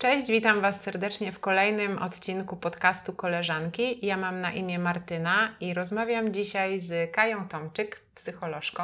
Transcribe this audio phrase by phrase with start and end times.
[0.00, 4.06] Cześć, witam Was serdecznie w kolejnym odcinku podcastu Koleżanki.
[4.06, 8.82] Ja mam na imię Martyna i rozmawiam dzisiaj z Kają Tomczyk, psycholożką.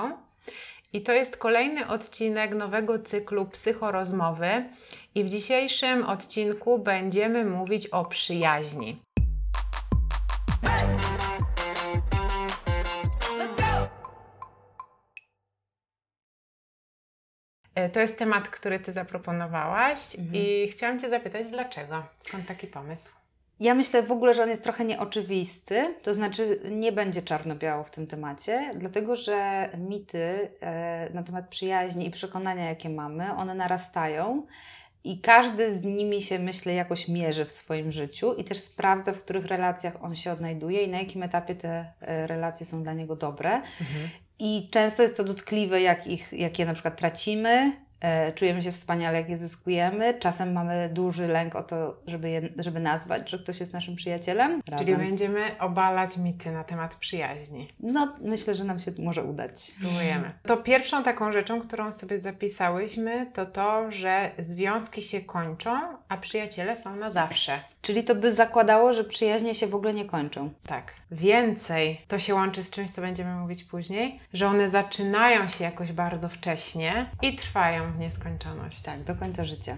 [0.93, 4.65] I to jest kolejny odcinek nowego cyklu Psychorozmowy.
[5.15, 9.03] I w dzisiejszym odcinku będziemy mówić o przyjaźni.
[17.93, 20.35] To jest temat, który Ty zaproponowałaś mhm.
[20.35, 22.03] i chciałam Cię zapytać, dlaczego?
[22.21, 23.11] Skąd taki pomysł?
[23.61, 27.91] Ja myślę w ogóle, że on jest trochę nieoczywisty, to znaczy nie będzie czarno-biało w
[27.91, 34.47] tym temacie, dlatego że mity e, na temat przyjaźni i przekonania, jakie mamy, one narastają
[35.05, 39.19] i każdy z nimi się, myślę, jakoś mierzy w swoim życiu i też sprawdza, w
[39.19, 43.17] których relacjach on się odnajduje i na jakim etapie te e, relacje są dla niego
[43.17, 43.55] dobre.
[43.55, 44.09] Mhm.
[44.39, 48.73] I często jest to dotkliwe, jak, ich, jak je na przykład tracimy, E, czujemy się
[48.73, 50.15] wspaniale, jak je zyskujemy.
[50.15, 54.61] Czasem mamy duży lęk o to, żeby, je, żeby nazwać, że ktoś jest naszym przyjacielem.
[54.69, 54.87] Razem.
[54.87, 57.73] Czyli będziemy obalać mity na temat przyjaźni.
[57.81, 59.59] No, myślę, że nam się może udać.
[59.59, 60.33] Spróbujemy.
[60.47, 65.71] To pierwszą taką rzeczą, którą sobie zapisałyśmy, to to, że związki się kończą,
[66.15, 67.61] a przyjaciele są na zawsze.
[67.83, 70.51] Czyli to by zakładało, że przyjaźnie się w ogóle nie kończą.
[70.67, 70.93] Tak.
[71.11, 75.93] Więcej, to się łączy z czymś, co będziemy mówić później, że one zaczynają się jakoś
[75.93, 78.83] bardzo wcześnie i trwają w nieskończoność.
[78.83, 79.77] Tak, do końca życia.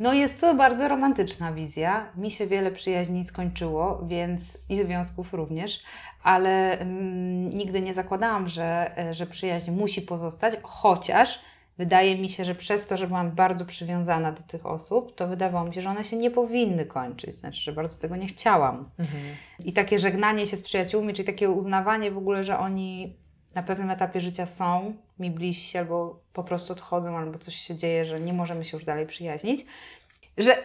[0.00, 2.06] No jest to bardzo romantyczna wizja.
[2.16, 5.82] Mi się wiele przyjaźni skończyło, więc i związków również,
[6.22, 11.40] ale mm, nigdy nie zakładałam, że, że przyjaźń musi pozostać, chociaż
[11.78, 15.68] wydaje mi się, że przez to, że byłam bardzo przywiązana do tych osób, to wydawało
[15.68, 17.34] mi się, że one się nie powinny kończyć.
[17.34, 18.90] Znaczy, że bardzo tego nie chciałam.
[18.98, 19.22] Mhm.
[19.64, 23.16] I takie żegnanie się z przyjaciółmi, czyli takie uznawanie w ogóle, że oni
[23.54, 28.04] na pewnym etapie życia są mi bliżsi, albo po prostu odchodzą, albo coś się dzieje,
[28.04, 29.66] że nie możemy się już dalej przyjaźnić.
[30.38, 30.56] Że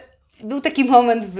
[0.42, 1.36] był taki moment w,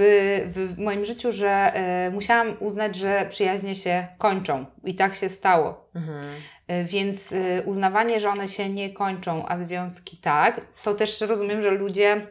[0.53, 1.73] w moim życiu, że
[2.07, 4.65] y, musiałam uznać, że przyjaźnie się kończą.
[4.83, 5.89] I tak się stało.
[5.95, 6.25] Mhm.
[6.71, 11.61] Y, więc y, uznawanie, że one się nie kończą, a związki tak, to też rozumiem,
[11.61, 12.27] że ludzie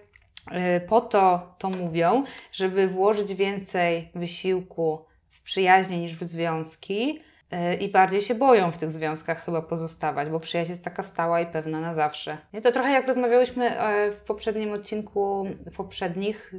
[0.88, 7.31] po to to mówią, żeby włożyć więcej wysiłku w przyjaźnie niż w związki E,
[7.80, 11.46] i bardziej się boją w tych związkach chyba pozostawać, bo przyjaźń jest taka stała i
[11.46, 12.38] pewna na zawsze.
[12.52, 12.60] Nie?
[12.60, 16.54] To trochę jak rozmawiałyśmy e, w poprzednim odcinku, w poprzednich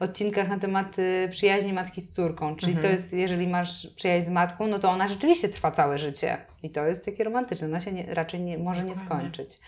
[0.00, 0.96] odcinkach na temat
[1.30, 2.56] przyjaźni matki z córką.
[2.56, 2.86] Czyli mhm.
[2.86, 6.38] to jest, jeżeli masz przyjaźń z matką, no to ona rzeczywiście trwa całe życie.
[6.62, 7.66] I to jest takie romantyczne.
[7.66, 9.02] Ona się nie, raczej nie, może Dokładnie.
[9.02, 9.58] nie skończyć.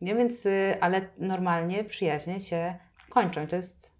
[0.00, 0.14] Nie?
[0.14, 2.74] Więc, y, ale normalnie przyjaźnie się
[3.08, 3.44] kończą.
[3.44, 3.97] I to jest e,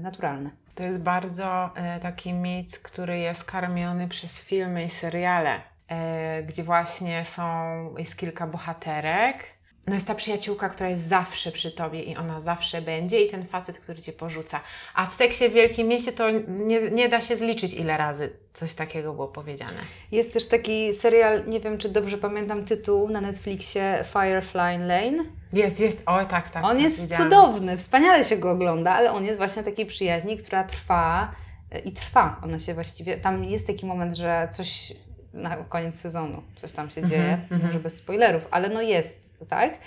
[0.00, 0.50] naturalne.
[0.74, 6.62] To jest bardzo e, taki mit, który jest karmiony przez filmy i seriale, e, gdzie
[6.62, 7.44] właśnie są,
[7.98, 9.53] jest kilka bohaterek.
[9.86, 13.46] No jest ta przyjaciółka, która jest zawsze przy tobie i ona zawsze będzie, i ten
[13.46, 14.60] facet, który cię porzuca.
[14.94, 18.74] A w seksie w wielkim mieście to nie, nie da się zliczyć, ile razy coś
[18.74, 19.78] takiego było powiedziane.
[20.12, 25.80] Jest też taki serial, nie wiem czy dobrze pamiętam tytuł na Netflixie Firefly Lane jest,
[25.80, 26.64] jest, o tak, tak.
[26.64, 27.24] On tak, jest widziałam.
[27.24, 31.32] cudowny, wspaniale się go ogląda, ale on jest właśnie takiej przyjaźni, która trwa
[31.70, 32.40] e, i trwa.
[32.42, 34.92] Ona się właściwie, tam jest taki moment, że coś
[35.32, 39.23] na koniec sezonu, coś tam się dzieje, mm -hmm, może bez spoilerów, ale no jest,
[39.44, 39.78] tak?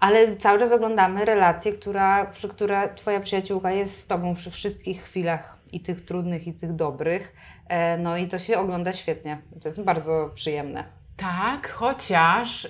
[0.00, 5.02] Ale cały czas oglądamy relację, która, przy która Twoja przyjaciółka jest z Tobą przy wszystkich
[5.02, 7.34] chwilach i tych trudnych, i tych dobrych.
[7.68, 9.38] E, no i to się ogląda świetnie.
[9.62, 10.84] To jest bardzo przyjemne.
[11.16, 12.68] Tak, chociaż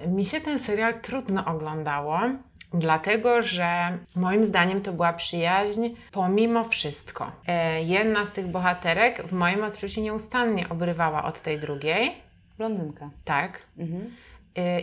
[0.00, 2.20] yy, mi się ten serial trudno oglądało,
[2.74, 7.32] dlatego że moim zdaniem to była przyjaźń pomimo wszystko.
[7.48, 12.14] Yy, jedna z tych bohaterek w moim odczuciu nieustannie obrywała od tej drugiej.
[12.58, 13.10] Blondynka.
[13.24, 13.62] Tak.
[13.78, 14.10] Mhm.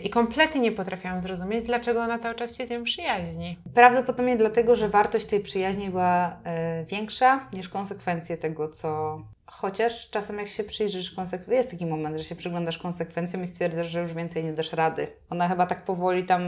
[0.04, 3.58] I kompletnie nie potrafiłam zrozumieć, dlaczego ona cały czas się z nią przyjaźni.
[3.74, 9.20] Prawdopodobnie dlatego, że wartość tej przyjaźni była y, większa niż konsekwencje tego, co.
[9.46, 13.86] Chociaż czasem, jak się przyjrzysz konsekwencjom, jest taki moment, że się przyglądasz konsekwencjom i stwierdzasz,
[13.86, 15.06] że już więcej nie dasz rady.
[15.30, 16.42] Ona chyba tak powoli tam.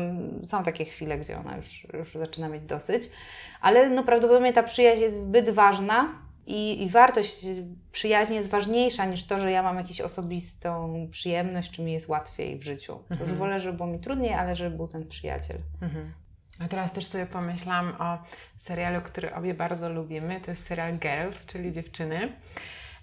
[0.44, 3.10] Są takie chwile, gdzie ona już, już zaczyna mieć dosyć,
[3.60, 7.46] ale no, prawdopodobnie ta przyjaźń jest zbyt ważna, i, I, wartość
[7.92, 12.58] przyjaźni jest ważniejsza niż to, że ja mam jakąś osobistą przyjemność, czy mi jest łatwiej
[12.58, 12.98] w życiu.
[13.10, 13.20] Mhm.
[13.20, 15.58] Już wolę, żeby było mi trudniej, ale żeby był ten przyjaciel.
[15.82, 16.12] Mhm.
[16.58, 18.18] A teraz też sobie pomyślałam o
[18.58, 20.40] serialu, który obie bardzo lubimy.
[20.40, 22.32] To jest serial Girls, czyli dziewczyny.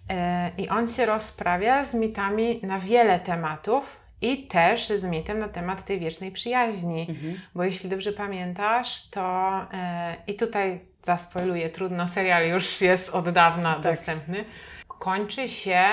[0.10, 5.50] E, I on się rozprawia z mitami na wiele tematów i też z mitem na
[5.50, 7.06] temat tej wiecznej przyjaźni.
[7.10, 7.40] Mhm.
[7.56, 13.74] Bo jeśli dobrze pamiętasz, to e, i tutaj zaspoiluję, trudno, serial już jest od dawna
[13.74, 13.84] tak.
[13.84, 14.46] dostępny.
[14.88, 15.84] Kończy się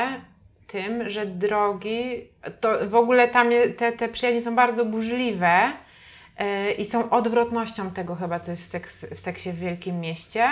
[0.67, 2.29] tym, że drogi,
[2.61, 5.73] to w ogóle tam te, te przyjaźnie są bardzo burzliwe
[6.37, 10.49] e, i są odwrotnością tego chyba, co jest w, seks, w seksie w wielkim mieście.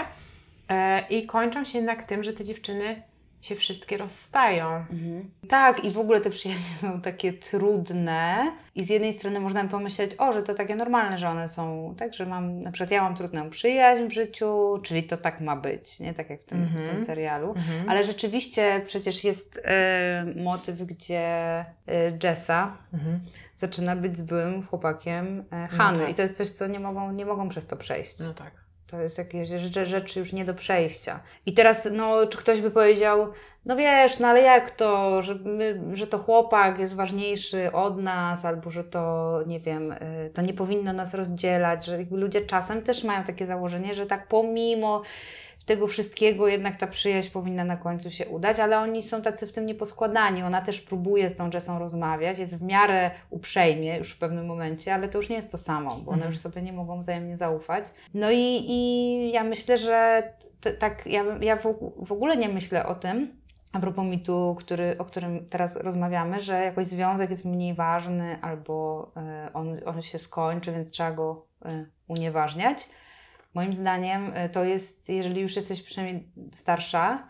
[0.69, 3.03] E, I kończą się jednak tym, że te dziewczyny
[3.41, 4.67] się wszystkie rozstają.
[4.77, 5.31] Mhm.
[5.49, 8.53] Tak, i w ogóle te przyjaźnie są takie trudne.
[8.75, 11.95] I z jednej strony można by pomyśleć, o, że to takie normalne, że one są,
[11.99, 15.57] tak, że mam, na przykład ja mam trudną przyjaźń w życiu, czyli to tak ma
[15.57, 16.15] być, nie?
[16.15, 17.03] Tak jak w tym, w tym Mhm.
[17.03, 17.49] serialu.
[17.49, 17.89] Mhm.
[17.89, 21.65] Ale rzeczywiście przecież jest e, motyw, gdzie e,
[22.23, 23.21] Jessa Mhm.
[23.59, 25.99] zaczyna być z byłym chłopakiem e, Hany.
[25.99, 26.11] tak.
[26.11, 28.19] I to jest coś, co nie mogą, nie mogą przez to przejść.
[28.21, 28.53] No tak.
[28.91, 29.49] To jest jakieś
[29.85, 31.21] rzeczy, już nie do przejścia.
[31.47, 33.33] I teraz, no, czy ktoś by powiedział,
[33.67, 38.45] no wiesz, no ale jak to, że, my, że to chłopak jest ważniejszy od nas,
[38.45, 43.05] albo że to, nie wiem, y, to nie powinno nas rozdzielać, że ludzie czasem też
[43.05, 45.03] mają takie założenie, że tak pomimo
[45.69, 49.53] tego wszystkiego jednak ta przyjaźń powinna na końcu się udać, ale oni są tacy w
[49.53, 50.43] tym nieposkładani.
[50.43, 54.95] Ona też próbuje z tą Jessą rozmawiać, jest w miarę uprzejmie już w pewnym momencie,
[54.95, 56.31] ale to już nie jest to samo, bo one Mhm.
[56.31, 57.85] już sobie nie mogą wzajemnie zaufać.
[58.15, 60.23] No i, i ja myślę, że
[60.61, 61.75] t- tak, ja, ja w,
[62.07, 63.39] w ogóle nie myślę o tym,
[63.73, 69.07] a propos mitu, który, o którym teraz rozmawiamy, że jakoś związek jest mniej ważny albo
[69.49, 72.89] y, on, on się skończy, więc trzeba go y, unieważniać.
[73.55, 77.29] Moim zdaniem y, to jest, jeżeli już jesteś przynajmniej starsza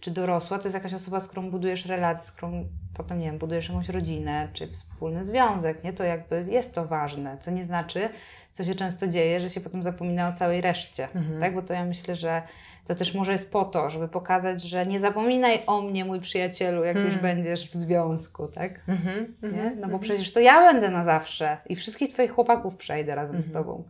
[0.00, 3.38] czy dorosła, to jest jakaś osoba, z którą budujesz relacje, z którą potem, nie wiem,
[3.38, 5.92] budujesz jakąś rodzinę czy wspólny związek, nie?
[5.92, 8.08] To jakby jest to ważne, co nie znaczy,
[8.52, 11.40] co się często dzieje, że się potem zapomina o całej reszcie, Mhm.
[11.40, 11.54] tak?
[11.54, 12.42] Bo to ja myślę, że
[12.86, 16.84] to też może jest po to, żeby pokazać, że nie zapominaj o mnie, mój przyjacielu,
[16.84, 17.22] jak już Hmm.
[17.22, 18.80] będziesz w związku, tak?
[18.88, 19.34] Mhm.
[19.42, 19.48] Nie?
[19.48, 19.74] Mhm.
[19.74, 20.00] No bo Mhm.
[20.00, 23.64] przecież to ja będę na zawsze i wszystkich Twoich chłopaków przejdę razem z Mhm.
[23.64, 23.84] Tobą.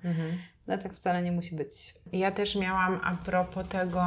[0.67, 0.79] Mhm.
[0.79, 1.95] No tak wcale nie musi być.
[2.13, 4.05] Ja też miałam a propos tego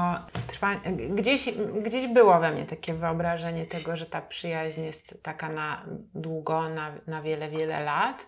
[0.48, 0.80] trwania,
[1.10, 1.50] gdzieś,
[1.86, 5.86] gdzieś było we mnie takie wyobrażenie tego, że ta przyjaźń jest taka na
[6.16, 8.26] długo, na, na wiele, wiele lat.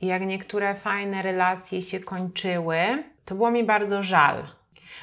[0.00, 4.48] I jak niektóre fajne relacje się kończyły, to było mi bardzo żal.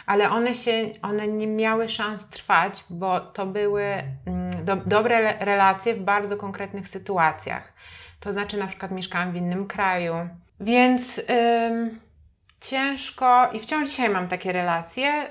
[0.05, 0.71] Ale one, się,
[1.01, 6.89] one nie miały szans trwać, bo to były mm, do, dobre relacje w bardzo konkretnych
[6.89, 7.73] sytuacjach.
[8.19, 10.13] To znaczy, na przykład mieszkałam w innym kraju,
[10.59, 11.21] więc
[12.61, 15.27] ciężko i wciąż dzisiaj mam takie relacje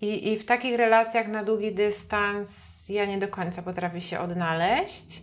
[0.00, 4.20] yy, i, i w takich relacjach na długi dystans ja nie do końca potrafię się
[4.20, 5.22] odnaleźć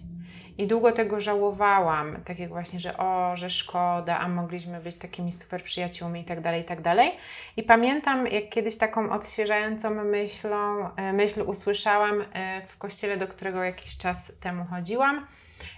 [0.59, 5.33] i długo tego żałowałam, tak jak właśnie, że o, że szkoda, a mogliśmy być takimi
[5.33, 7.11] super przyjaciółmi i tak dalej, i tak dalej.
[7.57, 13.63] I pamiętam, jak kiedyś taką odświeżającą myślą, e, myśl usłyszałam e, w kościele, do którego
[13.63, 15.27] jakiś czas temu chodziłam,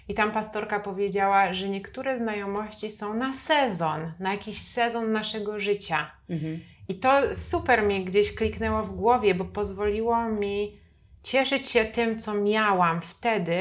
[0.08, 6.12] i tam pastorka powiedziała, że niektóre znajomości są na sezon, na jakiś sezon naszego życia.
[6.30, 6.60] Mhm.
[6.88, 10.80] I to super mi gdzieś kliknęło w głowie, bo pozwoliło mi
[11.24, 13.60] cieszyć się tym, co miałam wtedy,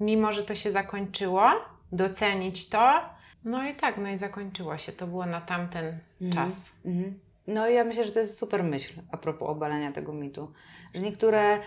[0.00, 1.50] mimo że to się zakończyło,
[1.92, 3.00] docenić to.
[3.44, 4.92] No i tak, no i zakończyło się.
[4.92, 6.32] To było na tamten Mhm.
[6.50, 6.70] czas.
[6.84, 7.18] Mhm.
[7.46, 10.52] No i ja myślę, że to jest super myśl a propos obalenia tego mitu.
[10.94, 11.58] Że niektóre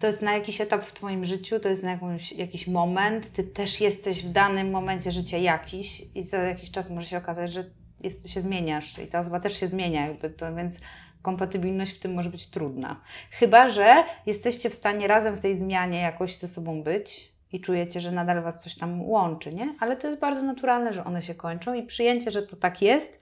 [0.00, 3.44] to jest na jakiś etap w Twoim życiu, to jest na jakąś, jakiś moment, Ty
[3.44, 7.64] też jesteś w danym momencie życia jakiś i za jakiś czas może się okazać, że
[8.00, 10.80] jest, się zmieniasz i ta osoba też się zmienia, jakby to, więc
[11.22, 13.00] kompatybilność w tym może być trudna.
[13.30, 18.00] Chyba, że jesteście w stanie razem w tej zmianie jakoś ze sobą być i czujecie,
[18.00, 19.74] że nadal Was coś tam łączy, nie?
[19.80, 23.20] Ale to jest bardzo naturalne, że one się kończą i przyjęcie, że to tak jest,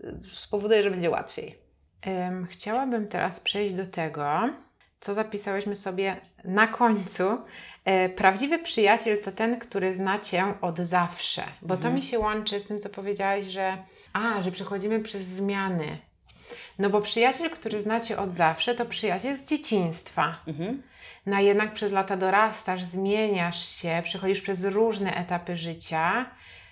[0.00, 1.58] y, spowoduje, że będzie łatwiej.
[2.28, 4.48] Ym, chciałabym teraz przejść do tego,
[5.02, 7.38] co zapisałyśmy sobie na końcu.
[7.84, 11.80] E, prawdziwy przyjaciel to ten, który zna Cię od zawsze, bo Mhm.
[11.92, 13.76] to mi się łączy z tym, co powiedziałaś, że
[14.12, 15.98] a, że przechodzimy przez zmiany.
[16.78, 20.36] No bo przyjaciel, który zna Cię od zawsze, to przyjaciel z dzieciństwa.
[20.46, 20.82] Mhm.
[21.26, 26.26] No a jednak przez lata dorastasz, zmieniasz się, przechodzisz przez różne etapy życia,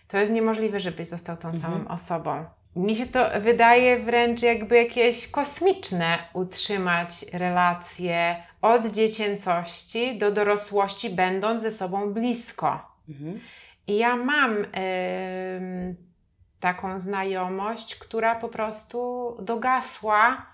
[0.09, 1.63] to jest niemożliwe, żebyś został tą Mhm.
[1.63, 2.45] samą osobą.
[2.77, 11.63] Mi się to wydaje wręcz jakby jakieś kosmiczne utrzymać relacje od dziecięcości do dorosłości, będąc
[11.63, 12.97] ze sobą blisko.
[13.09, 13.41] Mhm.
[13.87, 15.97] I ja mam em,
[16.61, 20.47] taką znajomość, która po prostu dogasła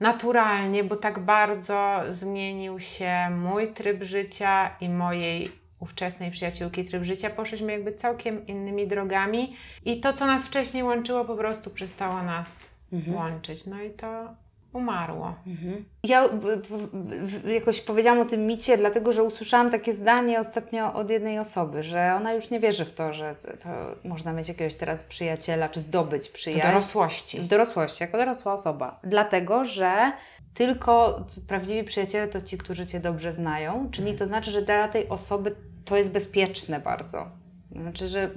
[0.00, 7.30] naturalnie, bo tak bardzo zmienił się mój tryb życia i mojej ówczesnej przyjaciółki tryb życia.
[7.30, 12.48] Poszliśmy jakby całkiem innymi drogami i to, co nas wcześniej łączyło, po prostu przestało nas
[12.92, 13.16] Mhm.
[13.16, 13.66] łączyć.
[13.66, 14.28] No i to
[14.72, 15.34] umarło.
[15.46, 15.84] Mhm.
[16.04, 21.38] Ja b- jakoś powiedziałam o tym micie, dlatego że usłyszałam takie zdanie ostatnio od jednej
[21.38, 23.68] osoby, że ona już nie wierzy w to, że to, to
[24.08, 26.68] można mieć jakiegoś teraz przyjaciela, czy zdobyć W przyjaźń.
[26.68, 27.40] dorosłości.
[27.40, 29.00] W dorosłości, jako dorosła osoba.
[29.04, 30.12] Dlatego, że
[30.54, 35.08] tylko prawdziwi przyjaciele to ci, którzy Cię dobrze znają, czyli to znaczy, że dla tej
[35.08, 37.30] osoby to jest bezpieczne bardzo.
[37.72, 38.30] Znaczy, że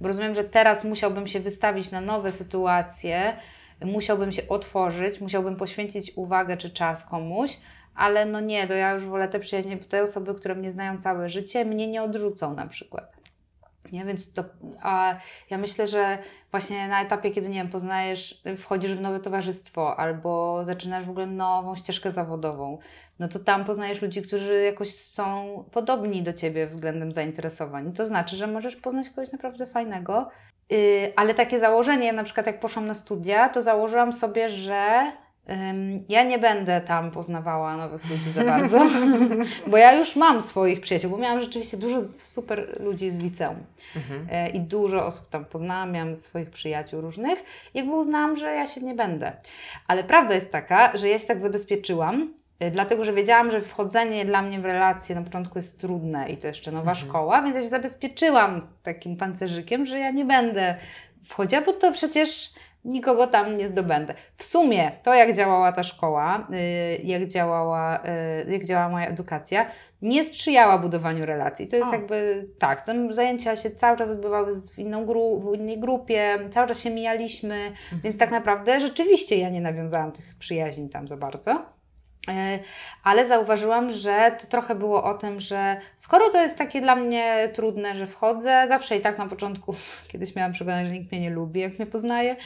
[0.00, 3.36] bo rozumiem, że teraz musiałbym się wystawić na nowe sytuacje,
[3.84, 7.58] musiałbym się otworzyć, musiałbym poświęcić uwagę czy czas komuś,
[7.94, 10.98] ale no nie, to ja już wolę te przyjaźnie, bo te osoby, które mnie znają
[10.98, 13.17] całe życie, mnie nie odrzucą na przykład.
[13.92, 14.44] Nie, więc to,
[14.82, 15.16] a
[15.50, 16.18] ja myślę, że
[16.50, 21.26] właśnie na etapie, kiedy, nie wiem, poznajesz, wchodzisz w nowe towarzystwo albo zaczynasz w ogóle
[21.26, 22.78] nową ścieżkę zawodową,
[23.18, 27.92] no to tam poznajesz ludzi, którzy jakoś są podobni do Ciebie względem zainteresowań.
[27.92, 30.30] To znaczy, że możesz poznać kogoś naprawdę fajnego,
[30.70, 30.78] yy,
[31.16, 35.12] ale takie założenie, na przykład jak poszłam na studia, to założyłam sobie, że
[36.08, 38.86] ja nie będę tam poznawała nowych ludzi za bardzo,
[39.70, 43.56] bo ja już mam swoich przyjaciół, bo miałam rzeczywiście dużo super ludzi z liceum
[43.96, 44.26] mhm.
[44.30, 47.44] E, i dużo osób tam poznałam, miałam swoich przyjaciół różnych.
[47.74, 49.32] Jakby uznałam, że ja się nie będę.
[49.86, 54.24] Ale prawda jest taka, że ja się tak zabezpieczyłam, e, dlatego że wiedziałam, że wchodzenie
[54.24, 57.08] dla mnie w relacje na początku jest trudne i to jeszcze nowa mhm.
[57.08, 60.76] szkoła, więc ja się zabezpieczyłam takim pancerzykiem, że ja nie będę
[61.24, 62.50] wchodziła, bo to przecież
[62.84, 64.14] nikogo tam nie zdobędę.
[64.36, 68.02] W sumie to, jak działała ta szkoła, y, jak działała,
[68.46, 69.66] y, jak działała moja edukacja,
[70.02, 71.68] nie sprzyjała budowaniu relacji.
[71.68, 71.92] To jest o.
[71.92, 76.68] jakby tak, tam zajęcia się cały czas odbywały w, inną gru, w innej grupie, cały
[76.68, 78.02] czas się mijaliśmy, mhm.
[78.04, 81.77] więc tak naprawdę rzeczywiście ja nie nawiązałam tych przyjaźni tam za bardzo.
[82.28, 82.58] E,
[83.04, 87.48] ale zauważyłam, że to trochę było o tym, że skoro to jest takie dla mnie
[87.52, 89.74] trudne, że wchodzę, zawsze i tak na początku,
[90.12, 92.36] kiedyś miałam przekonanie, że nikt mnie nie lubi, jak mnie poznaje,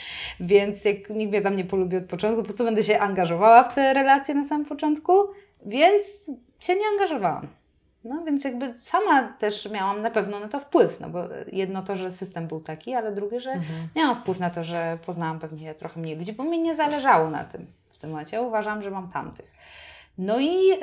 [0.41, 3.75] więc jak nikt mnie tam nie polubi od początku, po co będę się angażowała w
[3.75, 5.13] te relacje na samym początku?
[5.67, 7.49] Więc się nie angażowałam.
[8.05, 11.19] No więc jakby sama też miałam na pewno na to wpływ, no bo
[11.53, 13.89] jedno to, że system był taki, ale drugie, że mhm.
[13.97, 17.45] miałam wpływ na to, że poznałam pewnie trochę mniej ludzi, bo mi nie zależało na
[17.45, 17.67] tym
[18.03, 18.37] w tym momencie.
[18.37, 19.55] Ja uważam, że mam tamtych.
[20.19, 20.81] No i yy,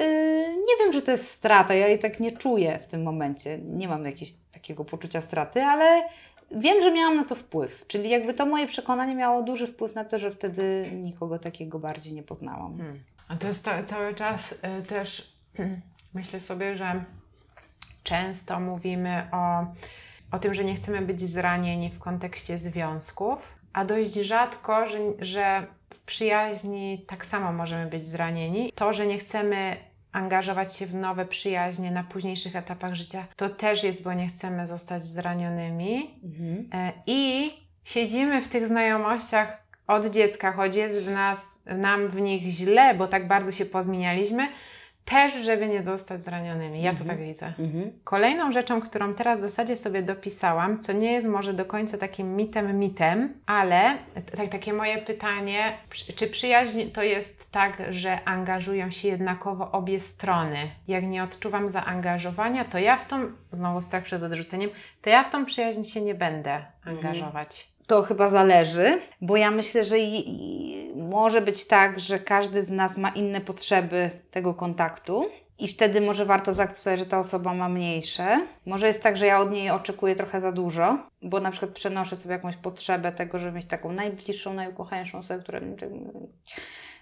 [0.58, 1.74] nie wiem, czy to jest strata.
[1.74, 3.58] Ja jej tak nie czuję w tym momencie.
[3.58, 6.04] Nie mam jakiegoś takiego poczucia straty, ale
[6.52, 7.88] wiem, że miałam na to wpływ.
[7.88, 12.14] Czyli jakby to moje przekonanie miało duży wpływ na to, że wtedy nikogo takiego bardziej
[12.14, 12.78] nie poznałam.
[12.78, 13.00] Hmm.
[13.28, 15.82] A to jest ta, cały czas y, też y,
[16.14, 17.04] myślę sobie, że
[18.04, 19.66] często mówimy o,
[20.32, 25.68] o tym, że nie chcemy być zranieni w kontekście związków, a dość rzadko, że, że
[25.94, 28.72] w przyjaźni tak samo możemy być zranieni.
[28.76, 29.78] To, że nie chcemy
[30.12, 34.68] angażować się w nowe przyjaźnie na późniejszych etapach życia, to też jest, bo nie chcemy
[34.68, 36.20] zostać zranionymi.
[36.24, 36.70] Mhm.
[36.74, 37.52] E, I
[37.84, 43.08] siedzimy w tych znajomościach od dziecka, choć jest w nas, nam w nich źle, bo
[43.08, 44.48] tak bardzo się pozmienialiśmy,
[45.10, 46.82] też, żeby nie zostać zranionymi.
[46.82, 47.10] Ja to mhm.
[47.10, 47.54] tak widzę.
[47.60, 47.92] Mhm.
[48.04, 52.36] Kolejną rzeczą, którą teraz w zasadzie sobie dopisałam, co nie jest może do końca takim
[52.36, 53.98] mitem, mitem, ale
[54.38, 55.78] tak, takie moje pytanie,
[56.16, 60.58] czy przyjaźń to jest tak, że angażują się jednakowo obie strony?
[60.88, 64.70] Jak nie odczuwam zaangażowania, to ja w tą, znowu strach przed odrzuceniem,
[65.02, 66.98] to ja w tą przyjaźń się nie będę mhm.
[66.98, 67.79] angażować.
[67.90, 72.70] To chyba zależy, bo ja myślę, że i, i może być tak, że każdy z
[72.72, 75.26] nas ma inne potrzeby tego kontaktu.
[75.60, 78.48] I wtedy może warto zaakceptować, że ta osoba ma mniejsze.
[78.66, 82.16] Może jest tak, że ja od niej oczekuję trochę za dużo, bo na przykład przenoszę
[82.16, 85.60] sobie jakąś potrzebę tego, żeby mieć taką najbliższą, najukochańszą osobę, która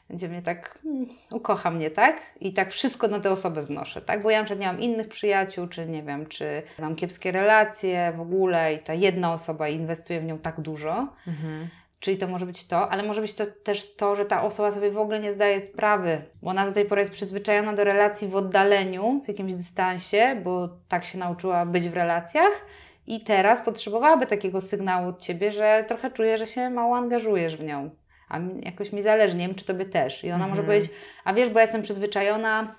[0.09, 2.21] gdzie mnie tak hmm, ukocha mnie, tak?
[2.39, 4.23] I tak wszystko na tę osobę znoszę, tak?
[4.23, 8.13] Bo ja na przykład nie mam innych przyjaciół, czy nie wiem, czy mam kiepskie relacje
[8.17, 11.07] w ogóle i ta jedna osoba inwestuje w nią tak dużo.
[11.27, 11.67] Mhm.
[11.99, 14.91] Czyli to może być to, ale może być to też to, że ta osoba sobie
[14.91, 18.35] w ogóle nie zdaje sprawy, bo ona do tej pory jest przyzwyczajona do relacji w
[18.35, 22.51] oddaleniu, w jakimś dystansie, bo tak się nauczyła być w relacjach
[23.07, 27.63] i teraz potrzebowałaby takiego sygnału od ciebie, że trochę czuje, że się mało angażujesz w
[27.63, 27.89] nią
[28.29, 30.23] a jakoś mi zależy, nie wiem, czy Tobie też.
[30.23, 30.49] I ona mhm.
[30.49, 30.91] może powiedzieć,
[31.23, 32.75] a wiesz, bo ja jestem przyzwyczajona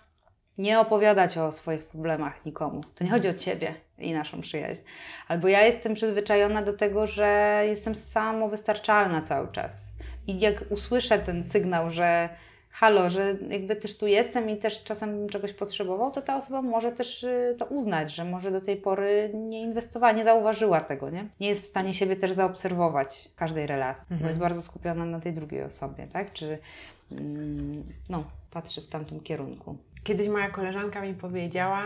[0.59, 2.81] nie opowiadać o swoich problemach nikomu.
[2.95, 4.83] To nie chodzi o Ciebie i naszą przyjaźń.
[5.29, 9.85] Albo ja jestem przyzwyczajona do tego, że jestem samowystarczalna cały czas.
[10.27, 12.29] I jak usłyszę ten sygnał, że
[12.81, 16.63] halo, że jakby też tu jestem i też czasem bym czegoś potrzebował, to ta osoba
[16.63, 21.11] może też y, to uznać, że może do tej pory nie inwestowała, nie zauważyła tego,
[21.11, 21.29] nie?
[21.41, 24.21] Nie jest w stanie siebie też zaobserwować każdej relacji, mhm.
[24.21, 26.33] bo jest bardzo skupiona na tej drugiej osobie, tak?
[26.33, 26.59] Czy
[27.13, 29.77] mm, no, patrzy w tamtym kierunku.
[30.05, 31.85] Kiedyś moja koleżanka mi powiedziała,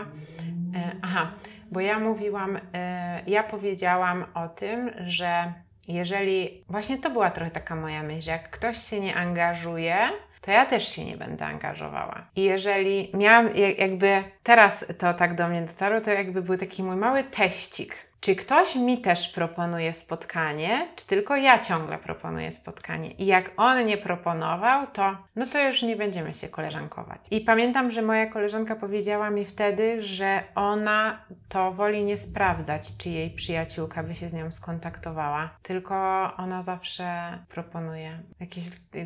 [0.75, 1.31] e, aha,
[1.71, 5.53] bo ja mówiłam, e, ja powiedziałam o tym, że
[5.87, 9.97] jeżeli, właśnie to była trochę taka moja myśl, jak ktoś się nie angażuje,
[10.45, 12.25] to ja też się nie będę angażowała.
[12.35, 16.95] I jeżeli miałam, jakby teraz to tak do mnie dotarło, to jakby był taki mój
[16.95, 17.95] mały teścik.
[18.23, 23.11] Czy ktoś mi też proponuje spotkanie, czy tylko ja ciągle proponuję spotkanie.
[23.11, 27.19] I jak on nie proponował, to no to już nie będziemy się koleżankować.
[27.31, 33.09] I pamiętam, że moja koleżanka powiedziała mi wtedy, że ona to woli nie sprawdzać, czy
[33.09, 35.95] jej przyjaciółka by się z nią skontaktowała, tylko
[36.37, 38.63] ona zawsze proponuje jakieś,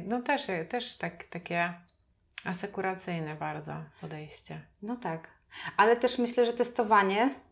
[0.07, 1.73] no też, też tak, takie
[2.45, 4.61] asekuracyjne bardzo podejście.
[4.81, 5.27] No tak.
[5.77, 7.46] Ale też myślę, że testowanie to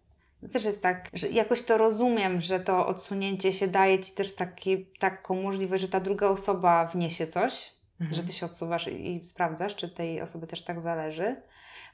[0.50, 4.86] też jest tak, że jakoś to rozumiem, że to odsunięcie się daje Ci też taki,
[5.00, 8.14] taką możliwość, że ta druga osoba wniesie coś, Mhm.
[8.16, 11.36] że Ty się odsuwasz i, i sprawdzasz, czy tej osoby też tak zależy.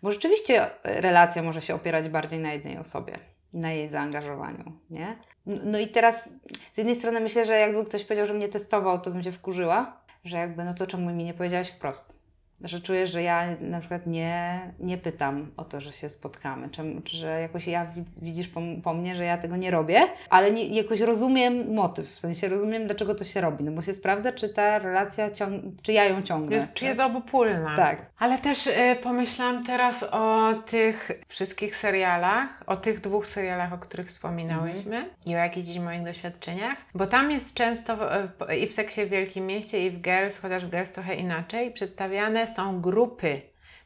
[0.04, 3.20] Bo rzeczywiście relacja może się opierać bardziej na jednej osobie,
[3.54, 5.16] na jej zaangażowaniu, nie?
[5.46, 6.30] No, no i teraz
[6.74, 10.02] z jednej strony myślę, że jakby ktoś powiedział, że mnie testował, to bym się wkurzyła,
[10.24, 12.21] że jakby no to czemu mi nie powiedziałaś wprost?
[12.64, 17.02] Że czuję, że ja na przykład nie, nie pytam o to, że się spotkamy, czemu,
[17.02, 20.52] czy że jakoś ja wi- widzisz po, po mnie, że ja tego nie robię, ale
[20.52, 24.32] nie, jakoś rozumiem motyw, w sensie rozumiem, dlaczego to się robi, no bo się sprawdza,
[24.34, 26.56] czy ta relacja, ciąg- czy ja ją ciągnę.
[26.56, 27.76] Jest, czy jest obopólna.
[27.76, 28.06] Tak.
[28.20, 28.72] Ale też y,
[29.04, 35.06] pomyślałam teraz o tych wszystkich serialach, o tych dwóch serialach, o których wspominałyśmy Mhm.
[35.26, 38.16] i o jakichś dziś moich doświadczeniach, bo tam jest często
[38.52, 41.72] y, i w Seksie w Wielkim Mieście i w Girls, chociaż w Girls trochę inaczej,
[41.72, 43.42] przedstawiane są grupy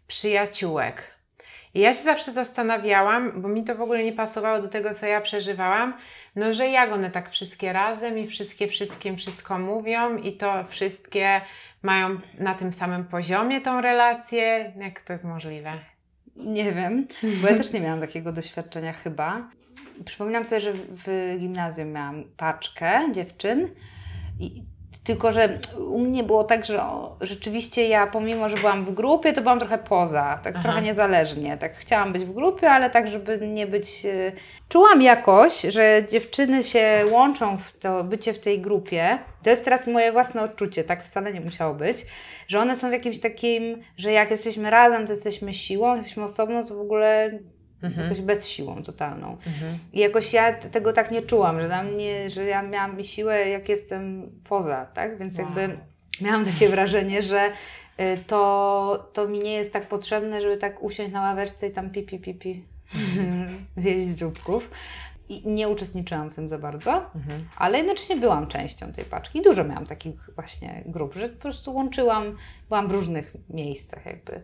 [0.07, 1.15] przyjaciółek.
[1.74, 5.05] I ja się zawsze zastanawiałam, bo mi to w ogóle nie pasowało do tego, co
[5.05, 5.93] ja przeżywałam,
[6.36, 11.41] no że jak one tak wszystkie razem i wszystkie wszystkim wszystko mówią i to wszystkie
[11.81, 14.74] mają na tym samym poziomie tą relację.
[14.77, 15.72] Jak to jest możliwe?
[16.36, 17.07] Nie wiem,
[17.41, 19.50] bo ja też nie miałam takiego doświadczenia chyba.
[20.05, 23.69] Przypominam sobie, że w gimnazjum miałam paczkę dziewczyn
[24.39, 24.63] i
[25.05, 25.57] tylko, że
[25.89, 26.83] u mnie było tak, że
[27.21, 30.63] rzeczywiście ja pomimo, że byłam w grupie, to byłam trochę poza, tak Aha.
[30.63, 31.57] trochę niezależnie.
[31.57, 34.05] Tak chciałam być w grupie, ale tak, żeby nie być...
[34.05, 34.31] e,
[34.69, 39.17] Czułam jakoś, że dziewczyny się łączą w to bycie w tej grupie.
[39.43, 42.05] To jest teraz moje własne odczucie, tak wcale nie musiało być,
[42.47, 46.63] że one są w jakimś takim, że jak jesteśmy razem, to jesteśmy siłą, jesteśmy osobno,
[46.63, 47.39] to w ogóle
[47.84, 48.03] Mhm.
[48.03, 49.32] jakoś bez siłą totalną.
[49.48, 49.77] Mhm.
[49.94, 53.70] I jakoś ja tego tak nie czułam, że, dla mnie, że ja miałam siłę, jak
[53.70, 55.17] jestem poza, tak?
[55.20, 55.46] Więc Wow.
[55.48, 55.77] jakby
[56.22, 57.50] miałam takie wrażenie, że
[58.00, 61.89] y, to, to mi nie jest tak potrzebne, żeby tak usiąść na ławeczce i tam
[61.89, 62.66] pi, pi, pi, pi
[63.77, 64.72] zjeść dzióbków.
[65.29, 67.48] I nie uczestniczyłam w tym za bardzo, Mhm.
[67.57, 69.42] ale jednocześnie byłam częścią tej paczki.
[69.42, 72.35] Dużo miałam takich właśnie grup, że po prostu łączyłam,
[72.70, 74.42] byłam w różnych miejscach jakby.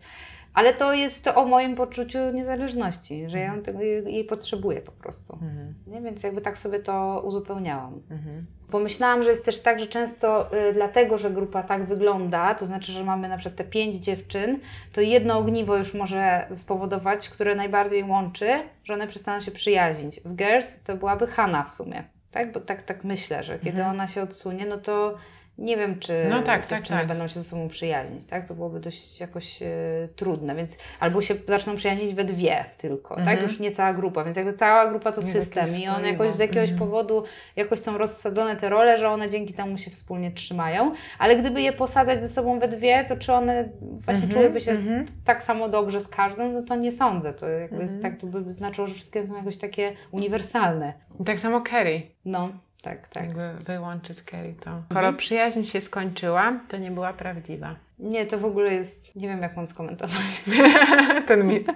[0.54, 4.92] Ale to jest o moim poczuciu niezależności, że ja ją tego, jej, jej potrzebuję po
[4.92, 5.34] prostu.
[5.34, 5.74] Mhm.
[5.88, 6.02] Nie?
[6.02, 8.02] Więc jakby tak sobie to uzupełniałam.
[8.12, 8.46] Mhm.
[8.72, 12.92] Pomyślałam, że jest też tak, że często y, dlatego, że grupa tak wygląda, to znaczy,
[12.92, 14.60] że mamy na przykład te pięć dziewczyn,
[14.94, 18.48] to jedno ogniwo już może spowodować, które najbardziej łączy,
[18.84, 20.22] że one przestaną się przyjaźnić.
[20.26, 22.52] W Girls to byłaby Hanna w sumie, tak?
[22.52, 23.90] Bo tak, tak myślę, że kiedy Mhm.
[23.96, 25.16] ona się odsunie, no to
[25.62, 27.08] nie wiem, czy No tak, tak, dziewczyny tak.
[27.08, 28.48] będą się ze sobą przyjaźnić, tak?
[28.48, 29.68] To byłoby dość jakoś e,
[30.16, 33.28] trudne, więc albo się zaczną przyjaźnić we dwie tylko, tak?
[33.28, 33.44] Mhm.
[33.44, 36.40] Już nie cała grupa, więc jakby cała grupa to Nie system i one jakoś z
[36.40, 36.80] jakiegoś Mhm.
[36.90, 37.24] powodu
[37.56, 41.74] jakoś są rozsadzone te role, że one dzięki temu się wspólnie trzymają, ale gdyby je
[41.74, 45.06] posadzać ze sobą we dwie, to czy one właśnie Mhm, czułyby się mhm.
[45.26, 47.34] tak samo dobrze z każdą, no to nie sądzę.
[47.34, 48.14] To jakby jest Mhm.
[48.14, 50.94] tak, to by znaczyło, że wszystkie są jakoś takie uniwersalne.
[51.20, 52.02] I tak samo Kerry.
[52.26, 52.50] No,
[52.82, 53.24] tak, tak.
[53.24, 54.82] Jakby wyłączyć Kerry to.
[54.92, 57.76] Skoro przyjaźń się skończyła, to nie była prawdziwa.
[58.00, 60.44] Nie, to w ogóle jest, nie wiem jak mam skomentować.
[61.28, 61.68] Ten mit.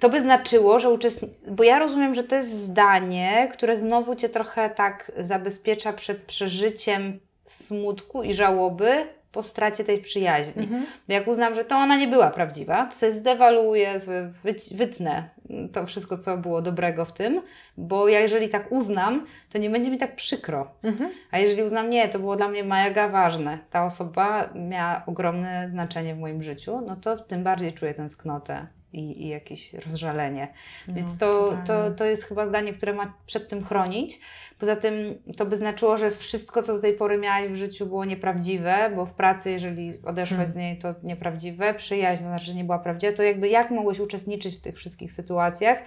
[0.00, 1.34] To by znaczyło, że uczestnicy.
[1.50, 7.20] Bo ja rozumiem, że to jest zdanie, które znowu cię trochę tak zabezpiecza przed przeżyciem
[7.46, 10.62] smutku i żałoby po stracie tej przyjaźni.
[10.62, 10.86] Mhm.
[11.08, 14.32] Bo jak uznam, że to ona nie była prawdziwa, to sobie zdewaluuję, sobie
[14.74, 15.28] wytnę
[15.72, 17.42] to wszystko, co było dobrego w tym,
[17.76, 20.70] bo ja jeżeli tak uznam, to nie będzie mi tak przykro.
[20.82, 21.10] Mhm.
[21.30, 26.14] A jeżeli uznam, nie, to było dla mnie mega ważne, ta osoba miała ogromne znaczenie
[26.14, 30.48] w moim życiu, no to tym bardziej czuję tęsknotę i, i jakieś rozżalenie.
[30.88, 31.96] Więc No, to, to, totalnie.
[31.96, 34.20] to jest chyba zdanie, które ma przed tym chronić.
[34.60, 38.04] Poza tym to by znaczyło, że wszystko, co do tej pory miałaś w życiu było
[38.04, 40.52] nieprawdziwe, bo w pracy, jeżeli odeszłaś Hmm.
[40.52, 41.74] z niej, to nieprawdziwe.
[41.74, 43.12] Przyjaźń to znaczy, że nie była prawdziwa.
[43.12, 45.78] To jakby jak mogłeś uczestniczyć w tych wszystkich sytuacjach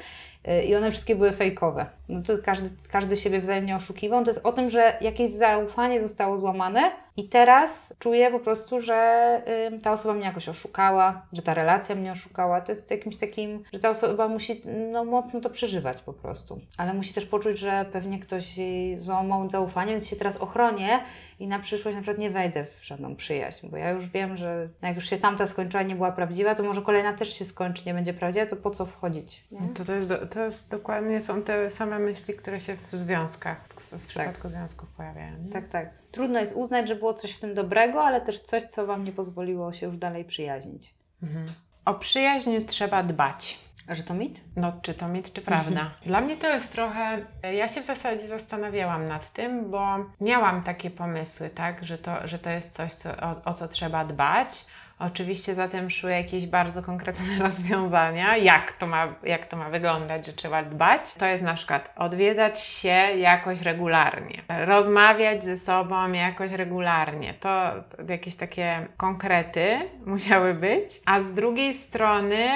[0.48, 1.86] yy, i one wszystkie były fejkowe.
[2.10, 4.24] No to każdy, każdy siebie wzajemnie oszukiwał.
[4.24, 9.42] To jest o tym, że jakieś zaufanie zostało złamane, I teraz czuję po prostu, że
[9.84, 12.62] ta osoba mnie jakoś oszukała, że ta relacja mnie oszukała.
[12.62, 16.62] To jest jakimś takim, że ta osoba musi no, mocno to przeżywać po prostu.
[16.78, 21.00] Ale musi też poczuć, że pewnie ktoś jej złamał zaufanie, więc się teraz ochronię
[21.40, 24.70] i na przyszłość na przykład nie wejdę w żadną przyjaźń, bo ja już wiem, że
[24.82, 27.94] jak już się tamta skończyła, nie była prawdziwa, to może kolejna też się skończy, nie
[27.94, 29.44] będzie prawdziwa, to po co wchodzić?
[29.52, 29.68] Nie?
[29.68, 33.58] To, to, jest, do- to jest dokładnie, są te same myśli, które się w związkach,
[33.92, 35.38] w, w przypadku związków pojawiają.
[35.44, 35.52] nie?
[35.52, 35.90] Tak, tak.
[36.12, 39.12] Trudno jest uznać, że było coś w tym dobrego, ale też coś, co Wam nie
[39.12, 40.94] pozwoliło się już dalej przyjaźnić.
[41.24, 41.46] Mhm.
[41.86, 43.60] O przyjaźń trzeba dbać.
[43.88, 44.42] A że to mit?
[44.56, 45.92] No, czy to mit, czy prawda?
[46.06, 47.18] Dla mnie to jest trochę.
[47.54, 52.40] Ja się w zasadzie zastanawiałam nad tym, bo miałam takie pomysły, tak, że to, że
[52.40, 54.66] to jest coś, co, o, o co trzeba dbać.
[55.00, 60.26] Oczywiście za tym szły jakieś bardzo konkretne rozwiązania, jak to, ma, jak to ma wyglądać,
[60.26, 61.14] że trzeba dbać.
[61.14, 67.34] To jest na przykład odwiedzać się jakoś regularnie, rozmawiać ze sobą jakoś regularnie.
[67.34, 67.72] To,
[68.08, 71.02] to jakieś takie konkrety musiały być.
[71.06, 72.50] A z drugiej strony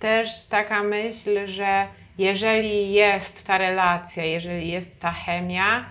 [0.00, 1.86] też taka myśl, że
[2.18, 5.84] jeżeli jest ta relacja, jeżeli jest ta chemia,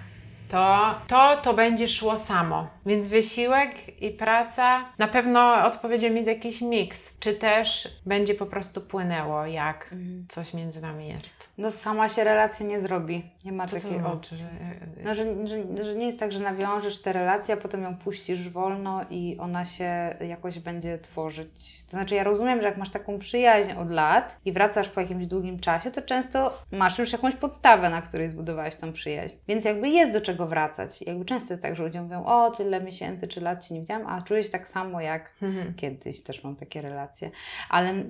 [0.49, 2.67] to to, to będzie szło samo.
[2.85, 7.19] Więc wysiłek i praca na pewno odpowiedzią jest jakiś miks.
[7.19, 9.95] Czy też będzie po prostu płynęło, jak
[10.29, 11.49] coś między nami jest.
[11.57, 13.25] No sama się relacja nie zrobi.
[13.45, 14.13] Nie ma Co to takiej znaczy?
[14.13, 14.37] opcji.
[14.37, 14.45] Że,
[15.03, 18.49] No, że, że, że nie jest tak, że nawiążesz tę relację, a potem ją puścisz
[18.49, 21.83] wolno i ona się jakoś będzie tworzyć.
[21.85, 25.27] To znaczy, ja rozumiem, że jak masz taką przyjaźń od lat i wracasz po jakimś
[25.27, 29.35] długim czasie, to często masz już jakąś podstawę, na której zbudowałeś tą przyjaźń.
[29.47, 31.01] Więc jakby jest do czego wracać.
[31.01, 34.07] Jakby często jest tak, że ludzie mówią, o tyle miesięcy czy lat Cię nie widziałam,
[34.07, 35.73] a czuję się tak samo jak Mhm.
[35.73, 37.31] kiedyś też mam takie relacje.
[37.69, 38.07] Ale mm,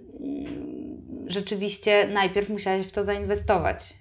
[1.27, 3.93] rzeczywiście najpierw musiałeś w to zainwestować.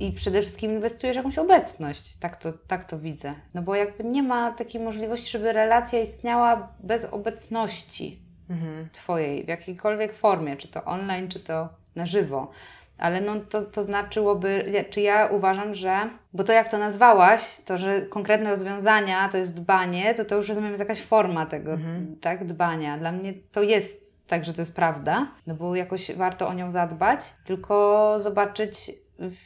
[0.00, 2.16] I przede wszystkim inwestujesz jakąś obecność.
[2.16, 3.34] Tak to, tak to widzę.
[3.54, 8.88] No bo jakby nie ma takiej możliwości, żeby relacja istniała bez obecności Mhm.
[8.92, 12.50] Twojej w jakiejkolwiek formie, czy to online, czy to na żywo.
[12.98, 17.78] Ale no to, to znaczyłoby, czy ja uważam, że, bo to jak to nazwałaś, to,
[17.78, 22.16] że konkretne rozwiązania to jest dbanie, to to już rozumiem jest jakaś forma tego, Mhm.
[22.20, 22.98] tak, dbania.
[22.98, 26.70] Dla mnie to jest tak, że to jest prawda, no bo jakoś warto o nią
[26.72, 28.90] zadbać, tylko zobaczyć,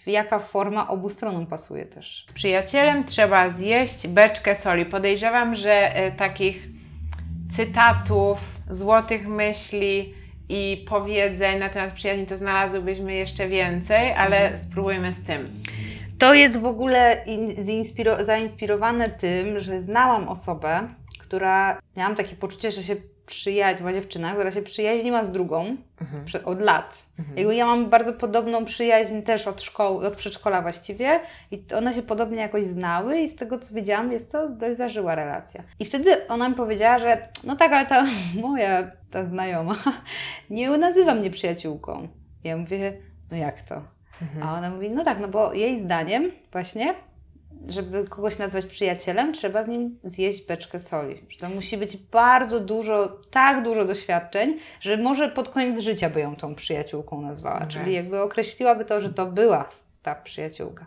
[0.06, 2.24] jaka forma obu stronom pasuje też.
[2.28, 4.86] Z przyjacielem trzeba zjeść beczkę soli.
[4.86, 6.68] Podejrzewam, że e, takich
[7.50, 8.38] cytatów,
[8.70, 10.14] złotych myśli
[10.50, 15.50] i powiedzeń na temat przyjaźni to znalazłybyśmy jeszcze więcej, ale spróbujmy z tym.
[16.18, 17.24] To jest w ogóle
[18.20, 22.96] zainspirowane tym, że znałam osobę, która miałam takie poczucie, że się
[23.30, 26.24] przyjaźni, to była dziewczyna, która się przyjaźniła z drugą Mhm.
[26.24, 27.04] prze- od lat.
[27.18, 27.38] Mhm.
[27.38, 32.02] Jakby ja mam bardzo podobną przyjaźń też od szkoły, od przedszkola właściwie i one się
[32.02, 35.62] podobnie jakoś znały i z tego co wiedziałam jest to dość zażyła relacja.
[35.78, 38.04] I wtedy ona mi powiedziała, że no tak, ale ta
[38.42, 39.76] moja, ta znajoma
[40.50, 42.08] nie nazywa mnie przyjaciółką.
[42.44, 42.92] Ja mówię,
[43.30, 43.82] no jak to?
[44.22, 44.42] Mhm.
[44.42, 46.94] A ona mówi, no tak, no bo jej zdaniem właśnie,
[47.68, 51.22] żeby kogoś nazwać przyjacielem, trzeba z nim zjeść beczkę soli.
[51.28, 56.20] Że to musi być bardzo dużo, tak dużo doświadczeń, że może pod koniec życia by
[56.20, 57.56] ją tą przyjaciółką nazwała.
[57.56, 57.68] Okej.
[57.68, 59.68] Czyli jakby określiłaby to, że to była
[60.02, 60.86] ta przyjaciółka.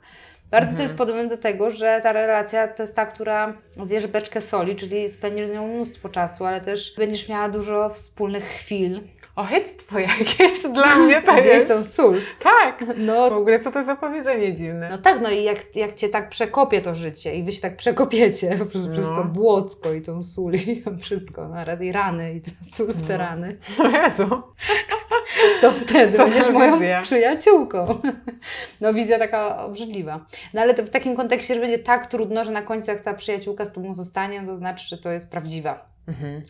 [0.52, 0.78] Bardzo Mhm.
[0.78, 4.76] to jest podobne do tego, że ta relacja to jest ta, która zjesz beczkę soli,
[4.76, 9.02] czyli spędzisz z nią mnóstwo czasu, ale też będziesz miała dużo wspólnych chwil.
[9.36, 11.68] Ochyctwo jakieś dla mnie to jest.
[11.68, 12.22] tą sól.
[12.44, 12.84] Tak.
[12.98, 14.88] No W ogóle co to za powiedzenie dziwne.
[14.92, 17.78] No tak, no i jak, jak cię tak przekopie to życie i wy się tak
[17.78, 19.16] przekopiecie przez, przez No.
[19.16, 23.08] to błocko i tą sól i tam wszystko naraz i rany i ta sól w
[23.08, 23.20] te No.
[23.20, 24.30] rany, O Jezu.
[25.62, 27.02] to wtedy Co będziesz moją wizja.
[27.02, 28.02] przyjaciółką.
[28.82, 30.26] No wizja taka obrzydliwa.
[30.54, 33.14] No ale to w takim kontekście, że będzie tak trudno, że na końcu jak ta
[33.14, 35.86] przyjaciółka z tobą zostanie, to znaczy, że to jest prawdziwa.
[36.08, 36.42] Mhm.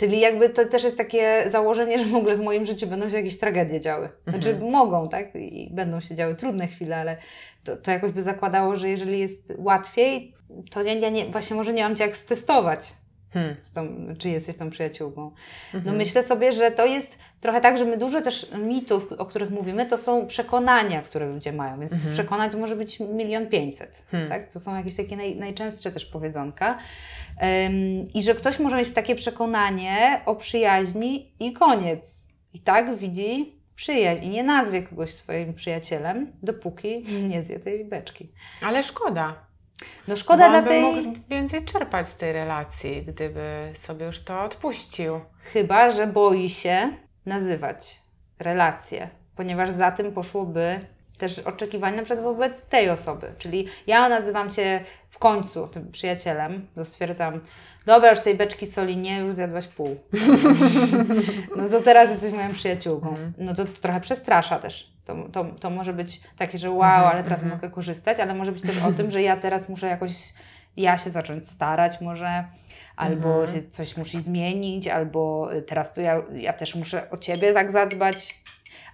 [0.00, 3.16] Czyli jakby to też jest takie założenie, że w ogóle w moim życiu będą się
[3.16, 4.08] jakieś tragedie działy.
[4.28, 4.72] Znaczy Mhm.
[4.72, 5.34] mogą, tak?
[5.36, 7.16] I będą się działy trudne chwile, ale
[7.64, 10.34] to, to jakoś by zakładało, że jeżeli jest łatwiej,
[10.70, 12.94] to ja, ja nie, właśnie może nie mam Cię jak stestować,
[13.32, 13.56] Hmm.
[13.74, 13.86] tą,
[14.18, 15.30] czy jesteś tą przyjaciółką.
[15.72, 15.96] No Mhm.
[15.96, 19.86] myślę sobie, że to jest trochę tak, że my dużo też mitów, o których mówimy,
[19.86, 22.12] to są przekonania, które ludzie mają, więc Mhm.
[22.12, 24.28] przekonań to może być milion pięćset, Hmm.
[24.28, 24.52] tak?
[24.52, 26.78] To są jakieś takie naj, najczęstsze też powiedzonka.
[27.38, 27.72] Em,
[28.14, 32.26] I że ktoś może mieć takie przekonanie o przyjaźni i koniec.
[32.54, 38.28] I tak widzi przyjaźń i nie nazwie kogoś swoim przyjacielem, dopóki nie zje tej beczki.
[38.62, 39.49] Ale szkoda.
[40.08, 40.82] No szkoda bo dla tej...
[40.82, 45.20] mógł więcej czerpać z tej relacji, gdyby sobie już to odpuścił.
[45.42, 46.92] Chyba, że boi się
[47.26, 48.02] nazywać
[48.38, 50.80] relacje, ponieważ za tym poszłoby
[51.20, 53.32] też oczekiwań na przykład wobec tej osoby.
[53.38, 57.40] Czyli ja nazywam Cię w końcu tym przyjacielem, to stwierdzam,
[57.86, 59.96] dobra, już tej beczki soli nie, już zjadłaś pół.
[61.56, 63.08] no to teraz jesteś moją przyjaciółką.
[63.08, 63.32] Mhm.
[63.38, 64.90] No to, to trochę przestrasza też.
[65.04, 67.60] To, to, to może być takie, że wow, Mhm, ale teraz mhm.
[67.60, 70.12] mogę korzystać, ale może być też o tym, że ja teraz muszę jakoś,
[70.76, 72.44] ja się zacząć starać może,
[72.96, 77.52] albo się coś musi zmienić, albo y, teraz to ja, ja też muszę o Ciebie
[77.52, 78.39] tak zadbać.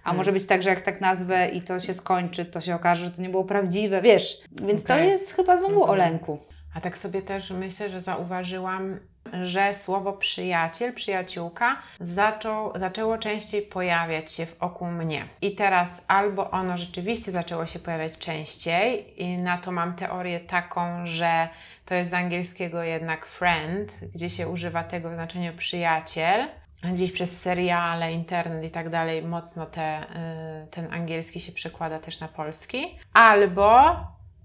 [0.03, 3.05] A może być tak, że jak tak nazwę i to się skończy, to się okaże,
[3.05, 4.41] że to nie było prawdziwe, wiesz.
[4.51, 5.07] Więc to Okej.
[5.09, 6.39] jest chyba znowu o lęku.
[6.75, 8.99] A tak sobie też myślę, że zauważyłam,
[9.43, 15.27] że słowo przyjaciel, przyjaciółka zaczął, zaczęło częściej pojawiać się w oku mnie.
[15.41, 21.07] I teraz albo ono rzeczywiście zaczęło się pojawiać częściej, i na to mam teorię taką,
[21.07, 21.49] że
[21.85, 26.47] to jest z angielskiego jednak friend, gdzie się używa tego w znaczeniu przyjaciel.
[26.83, 32.19] Gdzieś przez seriale, internet i tak dalej mocno te, y, ten angielski się przekłada też
[32.19, 32.99] na polski.
[33.13, 33.95] Albo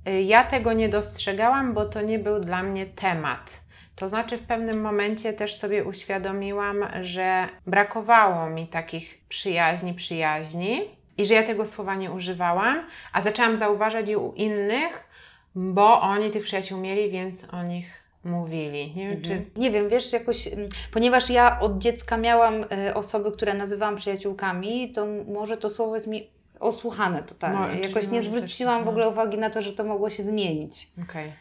[0.09, 3.62] Y, Ja tego nie dostrzegałam, bo to nie był dla mnie temat.
[3.97, 10.81] To znaczy, w pewnym momencie też sobie uświadomiłam, że brakowało mi takich przyjaźni, przyjaźni
[11.18, 15.09] i że ja tego słowa nie używałam, a zaczęłam zauważać je u innych,
[15.55, 18.93] bo oni tych przyjaciół mieli, więc o nich mówili.
[18.97, 19.45] Nie wiem, czy.
[19.57, 24.93] Nie wiem, wiesz, jakoś, mm, ponieważ ja od dziecka miałam e, osoby, które nazywałam przyjaciółkami,
[24.93, 26.31] to może to słowo jest mi
[26.61, 27.59] osłuchane totalnie.
[27.59, 28.91] No, jakoś nie też- zwróciłam w no.
[28.91, 30.89] ogóle uwagi na to, że to mogło się zmienić.
[31.11, 31.33] Okej.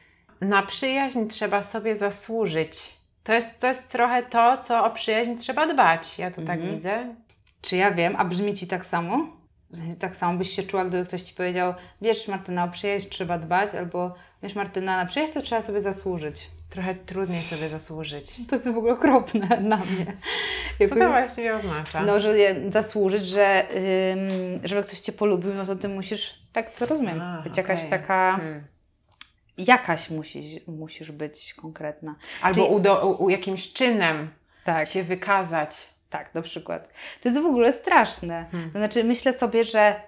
[0.42, 2.80] Na przyjaźń trzeba sobie zasłużyć.
[3.24, 6.20] To jest, to jest trochę to, co o przyjaźń trzeba dbać.
[6.20, 6.76] Ja to tak Mhm.
[6.76, 7.16] widzę.
[7.62, 9.28] Czy ja wiem, a brzmi Ci tak samo?
[10.00, 13.76] Tak samo byś się czuła, gdyby ktoś Ci powiedział, wiesz Martyna, o przyjaźń trzeba dbać,
[13.76, 14.14] albo
[14.44, 16.50] wiesz Martyna, na przyjaźń to trzeba sobie zasłużyć.
[16.72, 18.36] Trochę trudniej sobie zasłużyć.
[18.50, 20.06] To jest w ogóle okropne dla mnie.
[20.06, 22.02] Co Jakoś- to właściwie oznacza?
[22.02, 23.68] No, że je- zasłużyć, że
[24.14, 27.80] ym, żeby ktoś Cię polubił, no to Ty musisz, tak co rozumiem, A, być jakaś
[27.80, 27.90] okej.
[27.90, 28.64] taka, Hmm.
[29.58, 32.16] jakaś musisz, musisz być konkretna.
[32.42, 34.30] Albo Czyli- udo, u, u jakimś czynem
[34.66, 35.88] Tak, się wykazać.
[36.10, 36.88] tak, na przykład.
[37.24, 38.46] To jest w ogóle straszne.
[38.52, 38.72] Hmm.
[38.72, 40.02] To znaczy, myślę sobie, że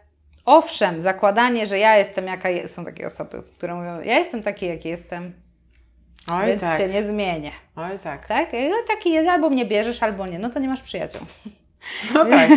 [0.46, 4.66] owszem, zakładanie, że ja jestem jaka jest, są takie osoby, które mówią, ja jestem taki,
[4.68, 5.34] jaki jestem,
[6.28, 7.52] Oj więc tak, się nie zmienię.
[7.76, 8.28] oj tak.
[8.28, 8.54] Tak?
[8.54, 10.40] Ja taki jest, albo mnie bierzesz, albo nie.
[10.40, 11.22] No to nie masz przyjaciół.
[12.14, 12.50] No tak.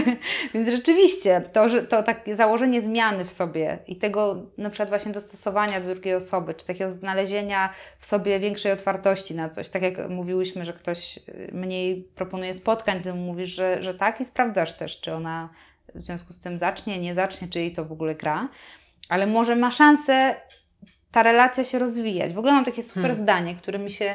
[0.55, 5.13] Więc rzeczywiście to, że to takie założenie zmiany w sobie i tego na przykład właśnie
[5.13, 9.69] dostosowania do drugiej osoby, czy takiego znalezienia w sobie większej otwartości na coś.
[9.69, 14.25] Tak jak mówiłyśmy, że ktoś y, mniej proponuje spotkań, ty mówisz, że, że tak i
[14.25, 15.49] sprawdzasz też, czy ona
[15.95, 18.49] w związku z tym zacznie, nie zacznie, czy jej to w ogóle gra.
[19.09, 20.37] Ale może ma szansę
[21.17, 22.33] ta relacja się rozwijać.
[22.33, 23.23] W ogóle mam takie super Hmm.
[23.23, 24.15] zdanie, które mi się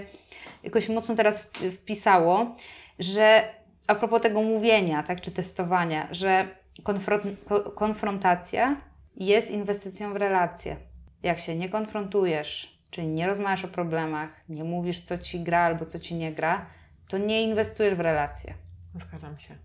[0.63, 2.55] jakoś mocno teraz wpisało,
[2.99, 3.43] że
[3.87, 6.47] a propos tego mówienia, tak, czy testowania, że
[6.83, 8.81] konfront, ko, konfrontacja
[9.17, 10.75] jest inwestycją w relacje.
[11.23, 15.85] Jak się nie konfrontujesz, czyli nie rozmawiasz o problemach, nie mówisz, co ci gra albo
[15.85, 16.65] co ci nie gra,
[17.07, 18.53] to nie inwestujesz w relacje.
[18.95, 19.55] Zgadzam się.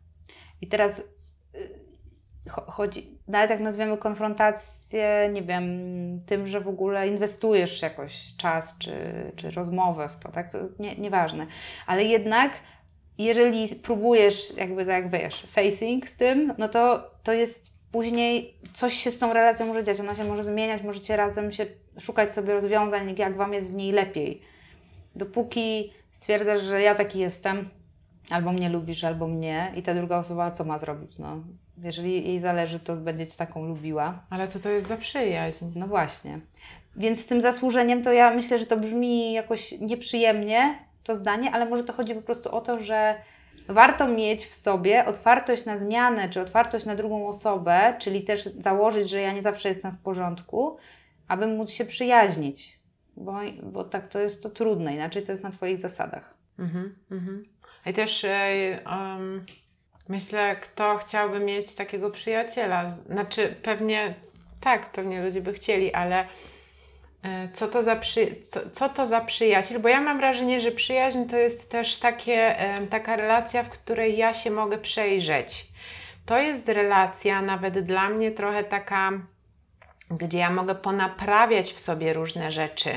[0.60, 1.02] I teraz
[2.48, 5.66] chodzi, nawet jak nazwiemy konfrontację, nie wiem,
[6.26, 8.92] tym, że w ogóle inwestujesz jakoś czas czy,
[9.36, 10.52] czy rozmowę w to, tak?
[10.52, 11.46] To nie, nieważne.
[11.86, 12.52] Ale jednak,
[13.18, 19.10] jeżeli próbujesz, jakby tak wiesz, facing z tym, no to to jest później coś się
[19.10, 20.00] z tą relacją może dziać.
[20.00, 21.66] Ona się może zmieniać, możecie razem się
[21.98, 24.42] szukać sobie rozwiązań, jak Wam jest w niej lepiej.
[25.14, 27.70] Dopóki stwierdzasz, że ja taki jestem,
[28.30, 31.18] albo mnie lubisz, albo mnie i ta druga osoba co ma zrobić?
[31.18, 31.36] No,
[31.82, 34.22] jeżeli jej zależy, to będzie Cię taką lubiła.
[34.30, 35.64] Ale co to jest za przyjaźń?
[35.74, 36.40] No właśnie.
[36.96, 41.66] Więc z tym zasłużeniem to ja myślę, że to brzmi jakoś nieprzyjemnie, to zdanie, ale
[41.66, 43.14] może to chodzi po prostu o to, że
[43.68, 49.10] warto mieć w sobie otwartość na zmianę, czy otwartość na drugą osobę, czyli też założyć,
[49.10, 50.76] że ja nie zawsze jestem w porządku,
[51.28, 52.78] aby móc się przyjaźnić.
[53.16, 56.34] Bo, bo tak to jest to trudne, inaczej to jest na Twoich zasadach.
[56.58, 57.44] Mhm, mhm.
[57.86, 59.46] I też em,
[60.08, 62.96] myślę, kto chciałby mieć takiego przyjaciela.
[63.06, 64.14] Znaczy, pewnie
[64.60, 66.26] tak, pewnie ludzie by chcieli, ale
[67.22, 69.80] e, co to za, przy, co, co to za przyjaciel?
[69.80, 72.56] Bo ja mam wrażenie, że przyjaźń to jest też takie,
[72.90, 75.66] taka relacja, w której ja się mogę przejrzeć.
[76.26, 79.12] To jest relacja nawet dla mnie trochę taka,
[80.10, 82.90] gdzie ja mogę ponaprawiać w sobie różne rzeczy,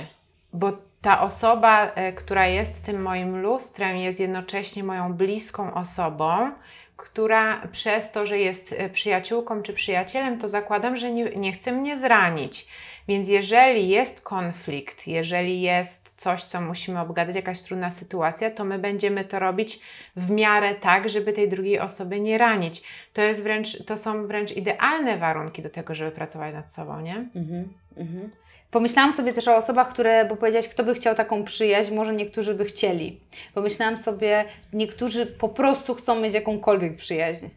[0.54, 6.52] bo ta osoba, e, która jest tym moim lustrem, jest jednocześnie moją bliską osobą,
[6.98, 11.72] która przez to, że jest e, przyjaciółką czy przyjacielem, to zakładam, że nie, nie chce
[11.72, 12.68] mnie zranić.
[13.10, 18.80] Więc jeżeli jest konflikt, jeżeli jest coś, co musimy obgadać, jakaś trudna sytuacja, to my
[18.80, 19.80] będziemy to robić
[20.16, 22.84] w miarę tak, żeby tej drugiej osoby nie ranić.
[23.14, 27.16] To, jest wręcz, to są wręcz idealne warunki do tego, żeby pracować nad sobą, nie?
[27.36, 28.30] Mhm, mhm.
[28.72, 32.54] Pomyślałam sobie też o osobach, które, bo powiedziałaś, kto by chciał taką przyjaźń, może niektórzy
[32.56, 33.20] by chcieli.
[33.54, 37.48] Pomyślałam sobie, niektórzy po prostu chcą mieć jakąkolwiek przyjaźń,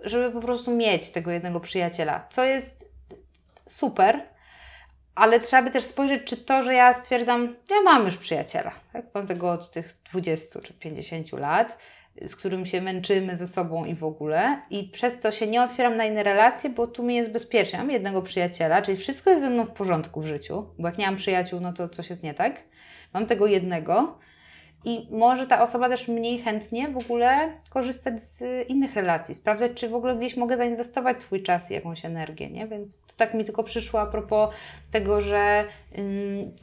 [0.00, 2.88] żeby po prostu mieć tego jednego przyjaciela, co jest
[3.66, 4.33] super,
[5.14, 9.04] ale trzeba by też spojrzeć, czy to, że ja stwierdzam, ja mam już przyjaciela, tak?
[9.14, 11.78] mam tego od tych 20 czy 50 lat,
[12.22, 15.96] z którym się męczymy ze sobą i w ogóle, i przez to się nie otwieram
[15.96, 17.78] na inne relacje, bo tu mi jest bezpiecznie.
[17.78, 21.06] Mam jednego przyjaciela, czyli wszystko jest ze mną w porządku w życiu, bo jak nie
[21.06, 22.60] mam przyjaciół, no to coś jest nie tak.
[23.14, 24.18] Mam tego jednego.
[24.84, 29.88] I może ta osoba też mniej chętnie w ogóle korzystać z innych relacji, sprawdzać, czy
[29.88, 32.66] w ogóle gdzieś mogę zainwestować swój czas i jakąś energię, nie?
[32.66, 34.54] Więc to tak mi tylko przyszło a propos
[34.90, 35.64] tego, że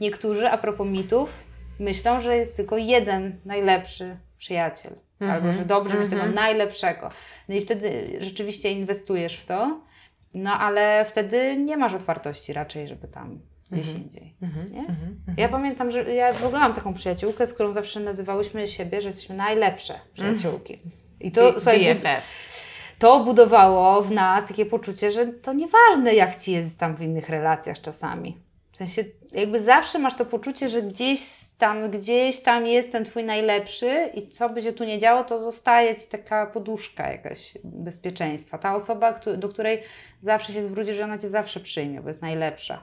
[0.00, 1.44] niektórzy, a propos mitów,
[1.78, 4.92] myślą, że jest tylko jeden najlepszy przyjaciel.
[5.20, 6.34] Mhm, Albo że dobrze mieć tego mhm.
[6.34, 7.10] najlepszego.
[7.48, 9.80] No i wtedy rzeczywiście inwestujesz w to,
[10.34, 13.40] no ale wtedy nie masz otwartości raczej, żeby tam
[13.72, 14.04] gdzieś Mhm.
[14.04, 14.34] indziej.
[14.42, 14.80] Mhm, Nie?
[14.80, 15.36] mhm, mhm.
[15.38, 19.08] Ja pamiętam, że ja w ogóle mam taką przyjaciółkę, z którą zawsze nazywałyśmy siebie, że
[19.08, 20.78] jesteśmy najlepsze przyjaciółki.
[21.20, 22.48] I to, B- słuchaj, BFFs.
[22.98, 27.28] to budowało w nas takie poczucie, że to nieważne jak ci jest tam w innych
[27.28, 28.38] relacjach czasami.
[28.72, 31.20] W sensie jakby zawsze masz to poczucie, że gdzieś
[31.58, 35.38] tam, gdzieś tam jest ten twój najlepszy i co by się tu nie działo, to
[35.40, 38.58] zostaje ci taka poduszka jakaś bezpieczeństwa.
[38.58, 39.82] Ta osoba, do której
[40.20, 42.82] zawsze się zwrócisz, że ona cię zawsze przyjmie, bo jest najlepsza.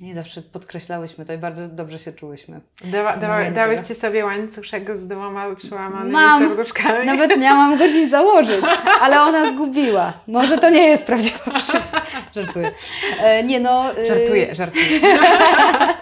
[0.00, 2.60] I zawsze podkreślałyśmy to i bardzo dobrze się czułyśmy.
[2.84, 6.48] Dawa, dawa, dałyście sobie łańcuszek z dwoma przełamanymi Mam.
[6.48, 7.06] serduszkami.
[7.06, 8.60] Nawet miałam go dziś założyć,
[9.00, 10.12] ale ona zgubiła.
[10.26, 11.86] Może to nie jest prawdziwa przyjaźń.
[12.34, 12.72] Żartuję.
[13.20, 13.98] E, nie no...
[13.98, 15.00] y, Żartuję, żartuję.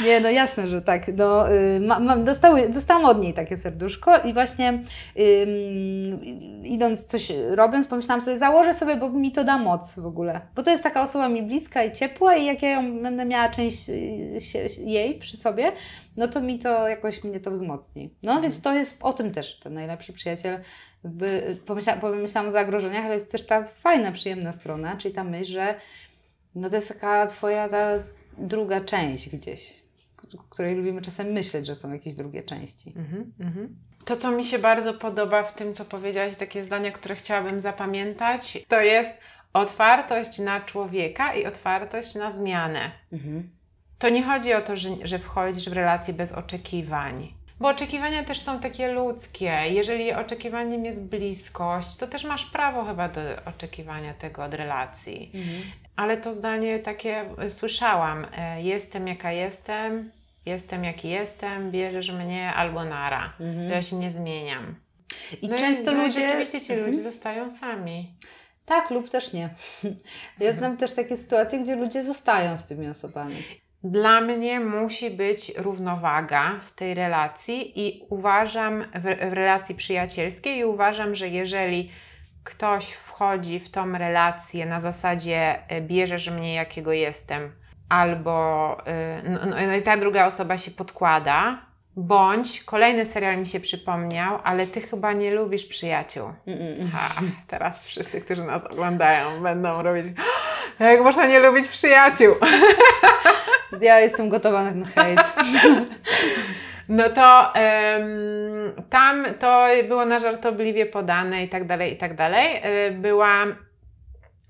[0.00, 1.08] Nie, no jasne, że tak.
[1.16, 4.84] No, y, ma, mam, dostały, dostałam od niej takie serduszko i właśnie ym,
[6.64, 10.40] idąc coś robiąc, pomyślałam sobie, założę sobie, bo mi to da moc w ogóle.
[10.54, 13.48] Bo to jest taka osoba mi bliska i ciepła i jak ja ją będę miała
[13.48, 15.72] część y, się, jej przy sobie,
[16.16, 18.14] no to mi to jakoś mnie to wzmocni.
[18.22, 20.58] No więc to jest o tym też ten najlepszy przyjaciel.
[21.04, 25.52] Jakby pomyśla, pomyślałam o zagrożeniach, ale jest też ta fajna, przyjemna strona, czyli ta myśl,
[25.52, 25.74] że
[26.54, 27.88] no to jest taka twoja ta
[28.38, 29.83] druga część gdzieś,
[30.38, 32.92] o której lubimy czasem myśleć, że są jakieś drugie części.
[32.96, 33.76] Mhm, mhm.
[34.04, 38.58] To, co mi się bardzo podoba w tym, co powiedziałaś, takie zdania, które chciałabym zapamiętać,
[38.68, 39.20] to jest
[39.52, 42.90] otwartość na człowieka i otwartość na zmianę.
[43.12, 43.50] Mhm.
[43.98, 47.32] To nie chodzi o to, że, że wchodzisz w relacje bez oczekiwań.
[47.60, 49.60] Bo oczekiwania też są takie ludzkie.
[49.68, 55.30] Jeżeli oczekiwaniem jest bliskość, to też masz prawo chyba do oczekiwania tego od relacji.
[55.34, 55.62] Mhm.
[55.96, 58.26] Ale to zdanie takie słyszałam.
[58.36, 60.10] e, Jestem jaka jestem,
[60.46, 63.32] jestem jaki jestem, bierzesz mnie albo nara.
[63.40, 63.68] Mhm.
[63.68, 64.74] Że ja się nie zmieniam.
[65.42, 66.20] I No często no ludzie...
[66.28, 66.90] Rzeczywiście ci Mhm.
[66.90, 68.14] ludzie zostają sami.
[68.66, 69.50] Tak, lub też nie.
[70.40, 73.36] Ja znam też takie sytuacje, gdzie ludzie zostają z tymi osobami.
[73.84, 80.64] Dla mnie musi być równowaga w tej relacji i uważam, w, w relacji przyjacielskiej, i
[80.64, 81.90] uważam, że jeżeli
[82.44, 87.52] ktoś wchodzi w tą relację na zasadzie e, bierzesz mnie jakiego jestem,
[87.94, 91.58] albo e, no, no, no i ta druga osoba się podkłada,
[91.96, 96.32] bądź kolejny serial mi się przypomniał, ale ty chyba nie lubisz przyjaciół.
[96.46, 96.90] Mm.
[96.92, 97.08] Ha,
[97.46, 100.06] teraz wszyscy, którzy nas oglądają, będą robić.
[100.80, 102.34] Jak można nie lubić przyjaciół?
[103.80, 105.20] Ja jestem gotowa na ten hejt.
[106.88, 107.52] No to
[108.90, 112.60] tam to było na żartobliwie podane i tak dalej, i tak dalej.
[112.62, 113.44] E, Była.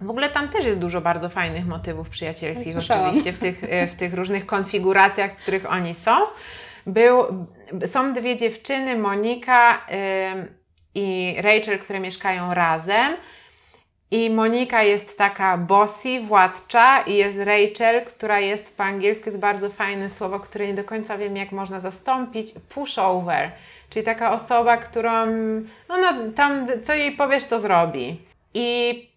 [0.01, 3.05] W ogóle tam też jest dużo bardzo fajnych motywów przyjacielskich, Słyszałam.
[3.05, 6.17] oczywiście, w tych, e, w tych różnych konfiguracjach, w których oni są.
[6.87, 7.25] Był,
[7.87, 9.87] są dwie dziewczyny, Monika
[10.95, 13.17] i Rachel, które mieszkają razem.
[14.11, 19.71] I Monika jest taka bossy, władcza i jest Rachel, która jest po angielsku, jest bardzo
[19.71, 23.51] fajne słowo, które nie do końca wiem jak można zastąpić, pushover,
[23.91, 25.11] czyli taka osoba, którą
[25.89, 28.21] ona tam co jej powiesz to zrobi.
[28.55, 29.14] I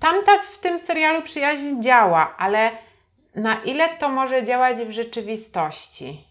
[0.00, 2.70] tamta w tym serialu przyjaźń działa, ale
[3.34, 6.24] na ile to może działać w rzeczywistości?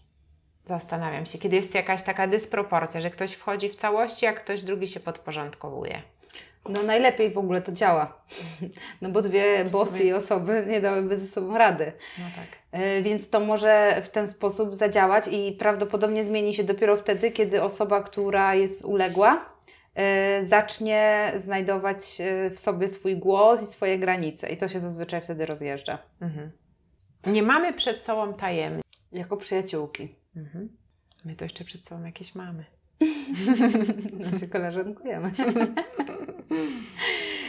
[0.64, 4.88] Zastanawiam się, kiedy jest jakaś taka dysproporcja, że ktoś wchodzi w całości, a ktoś drugi
[4.88, 6.02] się podporządkowuje.
[6.68, 8.12] No najlepiej w ogóle to działa.
[9.02, 10.16] No bo dwie bossy sumie.
[10.16, 11.92] osoby nie dałyby ze sobą rady.
[12.18, 12.80] No tak.
[12.80, 17.62] E, Więc to może w ten sposób zadziałać i prawdopodobnie zmieni się dopiero wtedy, kiedy
[17.62, 19.44] osoba, która jest uległa,
[20.44, 24.48] zacznie znajdować e, w sobie swój głos i swoje granice.
[24.50, 25.98] I to się zazwyczaj wtedy rozjeżdża.
[26.20, 26.50] Mhm.
[27.26, 28.82] Nie mamy przed sobą tajemnic.
[29.12, 30.14] Jako przyjaciółki.
[30.36, 30.68] Mhm.
[31.24, 32.64] My to jeszcze przed sobą jakieś mamy.
[34.32, 35.32] No się koleżankujemy.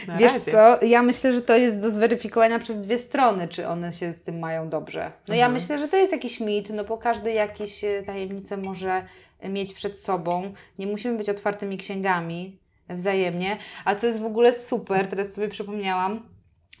[0.06, 0.52] Na Wiesz razie.
[0.52, 4.22] co, ja myślę, że to jest do zweryfikowania przez dwie strony, czy one się z
[4.22, 5.12] tym mają dobrze.
[5.28, 5.52] No ja Mhm.
[5.62, 9.02] myślę, że to jest jakiś mit, no bo każdy jakieś e, tajemnice może
[9.48, 10.52] mieć przed sobą.
[10.78, 13.56] Nie musimy być otwartymi księgami wzajemnie.
[13.84, 16.28] A co jest w ogóle super, teraz sobie przypomniałam,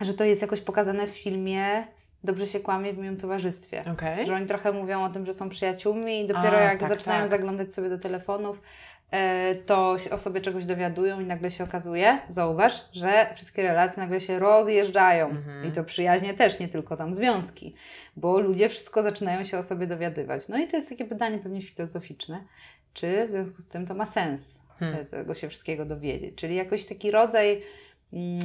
[0.00, 1.84] że to jest jakoś pokazane w filmie
[2.24, 3.84] Dobrze się kłamie w miłym towarzystwie.
[3.92, 4.26] Okej.
[4.26, 7.20] Że oni trochę mówią o tym, że są przyjaciółmi i dopiero A, jak tak, zaczynają
[7.20, 7.28] tak.
[7.28, 8.62] zaglądać sobie do telefonów,
[9.66, 14.20] to się o sobie czegoś dowiadują i nagle się okazuje, zauważ, że wszystkie relacje nagle
[14.20, 15.28] się rozjeżdżają.
[15.30, 15.68] Mhm.
[15.68, 17.74] I to przyjaźnie też, nie tylko tam związki,
[18.16, 20.48] bo ludzie wszystko zaczynają się o sobie dowiadywać.
[20.48, 22.44] No i to jest takie pytanie pewnie filozoficzne,
[22.94, 25.00] czy w związku z tym to ma sens Hmm.
[25.00, 26.34] e, tego się wszystkiego dowiedzieć.
[26.34, 27.62] Czyli jakoś taki rodzaj.
[28.12, 28.40] mm,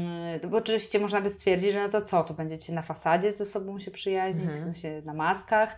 [0.49, 3.79] Bo oczywiście można by stwierdzić, że no to co, to będziecie na fasadzie ze sobą
[3.79, 4.61] się przyjaźnić, Mhm.
[4.61, 5.77] w sensie na maskach.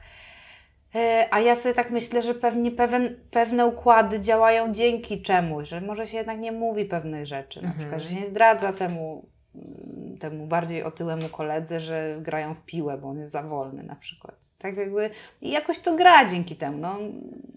[0.98, 5.82] E, A ja sobie tak myślę, że pewnie pewien, pewne układy działają dzięki czemuś, że
[5.82, 7.80] może się jednak nie mówi pewnych rzeczy, na Mhm.
[7.80, 9.26] przykład, że się nie zdradza temu,
[9.56, 13.96] mm, temu bardziej otyłemu koledze, że grają w piłę, bo on jest za wolny na
[13.96, 14.36] przykład.
[14.60, 15.10] Tak jakby
[15.42, 16.78] i jakoś to gra dzięki temu.
[16.78, 16.98] No,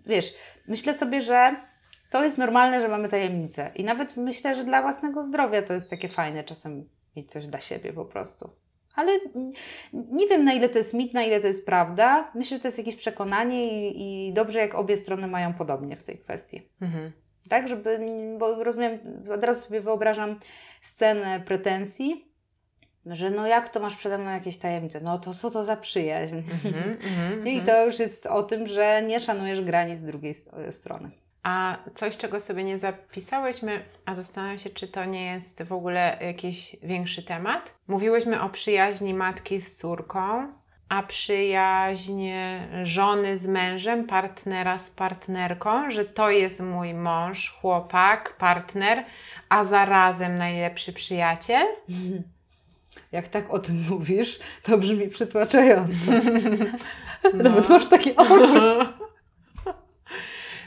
[0.06, 0.34] wiesz,
[0.68, 1.56] myślę sobie, że
[2.10, 5.90] to jest normalne, że mamy tajemnice i nawet myślę, że dla własnego zdrowia to jest
[5.90, 8.50] takie fajne czasem mieć coś dla siebie po prostu.
[9.00, 9.52] Ale mm,
[9.92, 12.30] nie wiem, na ile to jest mit, na ile to jest prawda.
[12.34, 16.04] Myślę, że to jest jakieś przekonanie i, i dobrze, jak obie strony mają podobnie w
[16.04, 16.68] tej kwestii.
[16.82, 17.12] Mhm.
[17.48, 18.00] Tak, żeby,
[18.38, 18.98] bo rozumiem,
[19.34, 20.38] od razu sobie wyobrażam
[20.82, 22.24] scenę pretensji,
[23.06, 25.00] że no jak to masz przede mną jakieś tajemnice?
[25.00, 26.36] No to co to za przyjaźń?
[26.36, 26.96] Mhm.
[27.02, 27.46] Mhm.
[27.48, 27.66] I Mhm.
[27.66, 30.34] to już jest o tym, że nie szanujesz granic drugiej
[30.70, 31.10] strony.
[31.42, 36.18] A coś, czego sobie nie zapisałyśmy, a zastanawiam się, czy to nie jest w ogóle
[36.20, 37.74] jakiś większy temat.
[37.88, 40.52] Mówiłyśmy o przyjaźni matki z córką,
[40.88, 42.28] a przyjaźń
[42.82, 49.04] żony z mężem, partnera z partnerką, że to jest mój mąż, chłopak, partner,
[49.48, 51.66] a zarazem najlepszy przyjaciel.
[53.12, 55.94] Jak tak o tym mówisz, to brzmi przytłaczająco.
[57.34, 57.42] No.
[57.42, 58.60] Nawet masz takie oczy.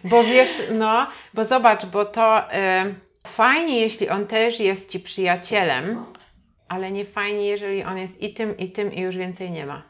[0.04, 2.95] Bo wiesz, no, bo zobacz, bo to y,
[3.28, 6.06] fajnie, jeśli on też jest ci przyjacielem,
[6.68, 9.84] ale nie fajnie, jeżeli on jest i tym, i tym, i już więcej nie ma.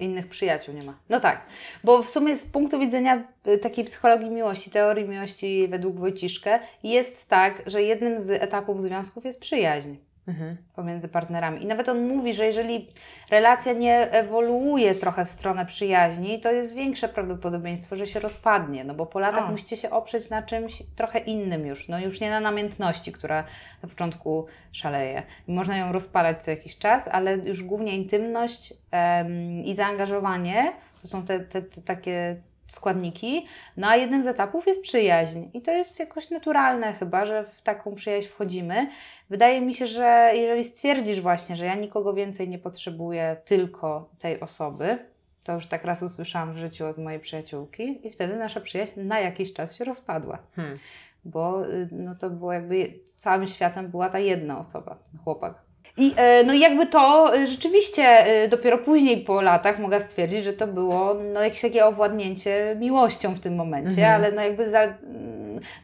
[0.00, 0.98] Innych przyjaciół nie ma.
[1.08, 1.46] No tak,
[1.84, 7.28] bo w sumie z punktu widzenia y, takiej psychologii miłości, teorii miłości według Wojciszkę, jest
[7.28, 9.94] tak, że jednym z etapów związków jest przyjaźń
[10.28, 10.56] Mhm.
[10.76, 11.62] pomiędzy partnerami.
[11.62, 12.88] I nawet on mówi, że jeżeli
[13.30, 18.94] relacja nie ewoluuje trochę w stronę przyjaźni, to jest większe prawdopodobieństwo, że się rozpadnie, no
[18.94, 19.50] bo po latach O.
[19.50, 23.44] musicie się oprzeć na czymś trochę innym już, no już nie na namiętności, która
[23.82, 25.22] na początku szaleje.
[25.46, 30.72] Można ją rozpalać co jakiś czas, ale już głównie intymność em, i zaangażowanie
[31.02, 32.36] to są te, te, te takie
[32.72, 33.46] składniki,
[33.76, 37.62] no a jednym z etapów jest przyjaźń i to jest jakoś naturalne chyba, że w
[37.62, 38.90] taką przyjaźń wchodzimy.
[39.30, 44.40] Wydaje mi się, że jeżeli stwierdzisz właśnie, że ja nikogo więcej nie potrzebuję, tylko tej
[44.40, 44.98] osoby,
[45.44, 49.20] to już tak raz usłyszałam w życiu od mojej przyjaciółki i wtedy nasza przyjaźń na
[49.20, 50.78] jakiś czas się rozpadła, Hmm.
[51.24, 55.67] bo y, no to było jakby całym światem była ta jedna osoba, chłopak.
[55.98, 60.44] I e, no i jakby to e, rzeczywiście e, dopiero później po latach mogę stwierdzić,
[60.44, 64.14] że to było no jakieś takie owładnięcie miłością w tym momencie, Mhm.
[64.14, 64.94] ale no jakby za,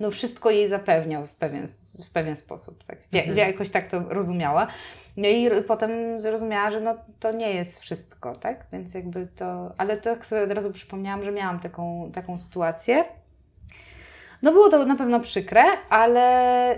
[0.01, 1.67] no wszystko jej zapewniał w pewien,
[2.07, 2.85] w pewien sposób.
[2.85, 2.99] Tak.
[3.13, 3.39] Ja- Mhm.
[3.39, 4.67] Jakoś tak to rozumiała.
[5.17, 8.67] No i potem zrozumiała, że no, to nie jest wszystko, tak?
[8.73, 9.73] Więc jakby to...
[9.79, 13.05] Ale tak sobie od razu przypomniałam, że miałam taką, taką sytuację.
[14.43, 16.77] No było to na pewno przykre, ale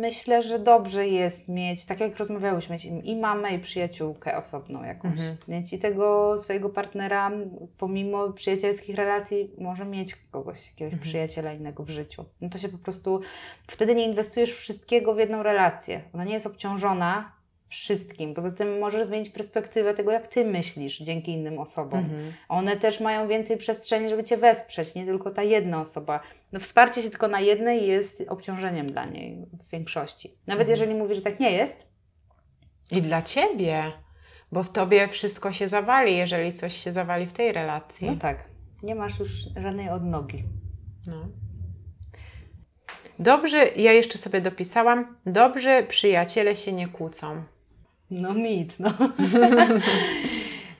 [0.00, 5.12] myślę, że dobrze jest mieć, tak jak rozmawiałyśmy, mieć i mamę, i przyjaciółkę osobną jakąś.
[5.12, 5.36] Mhm.
[5.48, 7.30] Mieć i tego swojego partnera,
[7.78, 11.02] pomimo przyjacielskich relacji, może mieć kogoś, jakiegoś Mhm.
[11.02, 12.24] przyjaciela innego w życiu.
[12.40, 13.20] No to się po prostu,
[13.66, 16.00] wtedy nie inwestujesz wszystkiego w jedną relację.
[16.14, 17.32] Ona nie jest obciążona
[17.74, 18.34] wszystkim.
[18.34, 21.98] Poza tym możesz zmienić perspektywę tego, jak Ty myślisz dzięki innym osobom.
[21.98, 22.32] Mhm.
[22.48, 26.20] One też mają więcej przestrzeni, żeby Cię wesprzeć, nie tylko ta jedna osoba.
[26.52, 30.34] No wsparcie się tylko na jednej jest obciążeniem dla niej w większości.
[30.46, 30.70] Nawet Mhm.
[30.70, 31.88] jeżeli mówi, że tak nie jest,
[32.90, 33.92] I dla ciebie,
[34.52, 38.06] bo w tobie wszystko się zawali, jeżeli coś się zawali w tej relacji.
[38.10, 38.44] no tak,
[38.82, 39.30] nie masz już
[39.62, 40.44] żadnej odnogi.
[41.06, 41.28] No.
[43.18, 47.42] Dobrze, ja jeszcze sobie dopisałam, dobrze przyjaciele się nie kłócą.
[48.20, 48.90] No mit, no.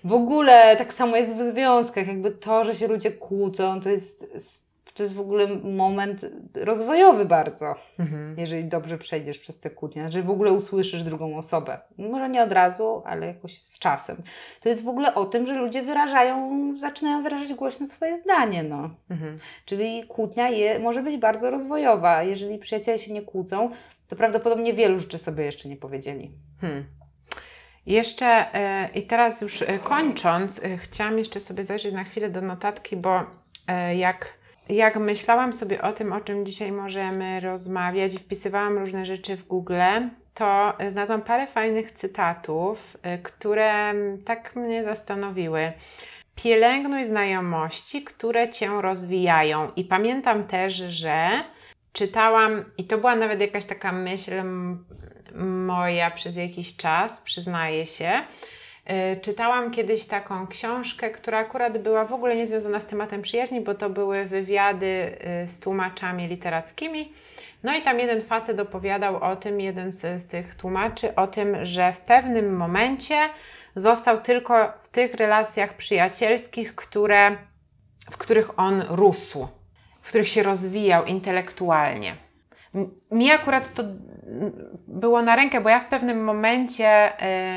[0.05, 4.35] w ogóle tak samo jest w związkach, jakby to, że się ludzie kłócą, to jest
[4.95, 8.35] to jest w ogóle moment rozwojowy bardzo, Mhm.
[8.39, 11.78] jeżeli dobrze przejdziesz przez te kłótnie, że w ogóle usłyszysz drugą osobę.
[11.99, 14.16] Może nie od razu, ale jakoś z czasem.
[14.61, 18.91] To jest w ogóle o tym, że ludzie wyrażają, zaczynają wyrażać głośno swoje zdanie, no.
[19.11, 19.39] Mhm.
[19.64, 22.22] Czyli kłótnia je, może być bardzo rozwojowa.
[22.22, 23.70] Jeżeli przyjaciele się nie kłócą,
[24.09, 26.30] to prawdopodobnie wielu rzeczy sobie jeszcze nie powiedzieli.
[26.61, 26.85] Hmm.
[27.87, 32.41] Jeszcze e, i teraz już e, kończąc, e, chciałam jeszcze sobie zajrzeć na chwilę do
[32.41, 33.20] notatki, bo
[33.97, 34.35] jak,
[34.68, 39.47] jak myślałam sobie o tym, o czym dzisiaj możemy rozmawiać i wpisywałam różne rzeczy w
[39.47, 39.74] Google,
[40.35, 45.72] to znalazłam parę fajnych cytatów, które m, tak mnie zastanowiły.
[46.37, 49.70] Pielęgnuj znajomości, które cię rozwijają.
[49.76, 51.30] I pamiętam też, że
[51.93, 54.32] czytałam, i to była nawet jakaś taka myśl
[55.66, 58.12] moja przez jakiś czas, przyznaję się.
[59.14, 63.74] Y, Czytałam kiedyś taką książkę, która akurat była w ogóle niezwiązana z tematem przyjaźni, bo
[63.74, 67.12] to były wywiady y, z tłumaczami literackimi.
[67.62, 71.64] No i tam jeden facet opowiadał o tym, jeden z, z tych tłumaczy, o tym,
[71.64, 73.16] że w pewnym momencie
[73.74, 77.37] został tylko w tych relacjach przyjacielskich, które,
[78.11, 79.49] w których on rósł,
[80.01, 82.24] w których się rozwijał intelektualnie.
[83.11, 83.83] Mi akurat to
[84.89, 87.12] było na rękę, bo ja w pewnym momencie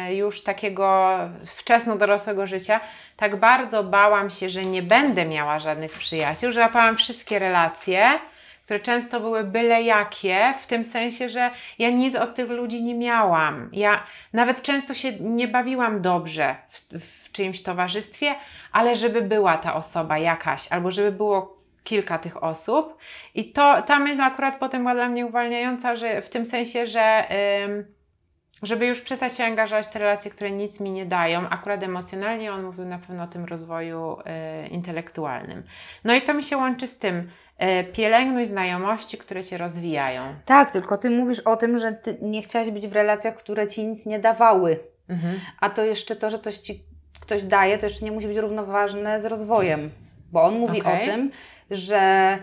[0.09, 1.17] y, już takiego
[1.55, 2.79] wczesno dorosłego życia
[3.17, 8.19] tak bardzo bałam się, że nie będę miała żadnych przyjaciół, że łapałam wszystkie relacje,
[8.65, 12.95] które często były byle jakie, w tym sensie, że ja nic od tych ludzi nie
[12.95, 13.69] miałam.
[13.73, 14.03] Ja
[14.33, 18.35] nawet często się nie bawiłam dobrze w, w czyimś towarzystwie,
[18.71, 21.56] ale żeby była ta osoba jakaś, albo żeby było
[21.87, 22.97] kilka tych osób.
[23.35, 27.27] I to, ta myśl akurat potem była dla mnie uwalniająca, że w tym sensie, że
[28.63, 32.51] żeby już przestać się angażować w te relacje, które nic mi nie dają, akurat emocjonalnie
[32.51, 34.17] on mówił na pewno o tym rozwoju
[34.65, 35.63] y, intelektualnym.
[36.03, 40.35] No i to mi się łączy z tym, y, pielęgnuj znajomości, które cię rozwijają.
[40.45, 43.87] Tak, tylko ty mówisz o tym, że ty nie chciałaś być w relacjach, które ci
[43.87, 44.79] nic nie dawały.
[45.09, 45.39] Mhm.
[45.59, 46.83] A to jeszcze to, że coś ci
[47.21, 49.91] ktoś daje, to jeszcze nie musi być równoważne z rozwojem.
[50.31, 51.01] Bo on mówi Okej.
[51.03, 51.31] o tym,
[51.71, 52.37] że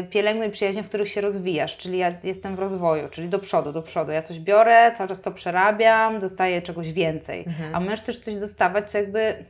[0.00, 3.72] y, pielęgnuj przyjaźnie, w których się rozwijasz, czyli ja jestem w rozwoju, czyli do przodu,
[3.72, 4.12] do przodu.
[4.12, 7.44] Ja coś biorę, cały czas to przerabiam, dostaję czegoś więcej.
[7.46, 7.74] Mhm.
[7.74, 9.44] A możesz też coś dostawać, co jakby,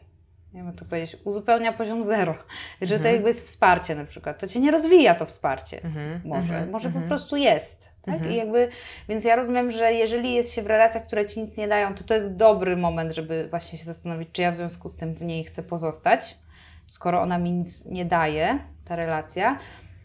[0.55, 2.35] nie wiem to powiedzieć, uzupełnia poziom zero.
[2.83, 3.15] Że to Mhm.
[3.15, 4.39] jakby jest wsparcie na przykład.
[4.39, 5.83] To Cię nie rozwija to wsparcie.
[5.85, 6.21] Mhm.
[6.25, 6.71] Może, Mhm.
[6.71, 7.05] może Mhm.
[7.05, 7.89] po prostu jest.
[8.03, 8.15] Tak?
[8.15, 8.33] Mhm.
[8.33, 8.69] I jakby,
[9.09, 12.05] więc ja rozumiem, że jeżeli jest się w relacjach, które ci nic nie dają, to
[12.05, 15.23] to jest dobry moment, żeby właśnie się zastanowić, czy ja w związku z tym w
[15.23, 16.35] niej chcę pozostać,
[16.87, 19.59] skoro ona mi nic nie daje, ta relacja.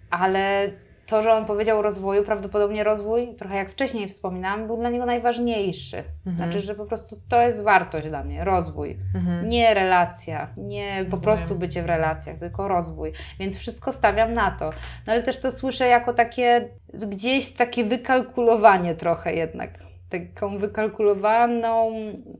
[0.09, 0.69] Ale
[1.09, 5.05] to, że on powiedział o rozwoju, prawdopodobnie rozwój, trochę jak wcześniej wspominałam, był dla niego
[5.05, 5.97] najważniejszy.
[5.97, 6.35] Mhm.
[6.35, 8.97] Znaczy, że po prostu to jest wartość dla mnie, rozwój.
[9.15, 9.47] Mhm.
[9.47, 11.21] Nie relacja, nie po Rozumiem.
[11.21, 13.13] prostu bycie w relacjach, tylko rozwój.
[13.39, 14.69] Więc wszystko stawiam na to.
[15.07, 19.69] No ale też to słyszę jako takie gdzieś takie wykalkulowanie trochę jednak.
[20.09, 21.91] Taką wykalkulowaną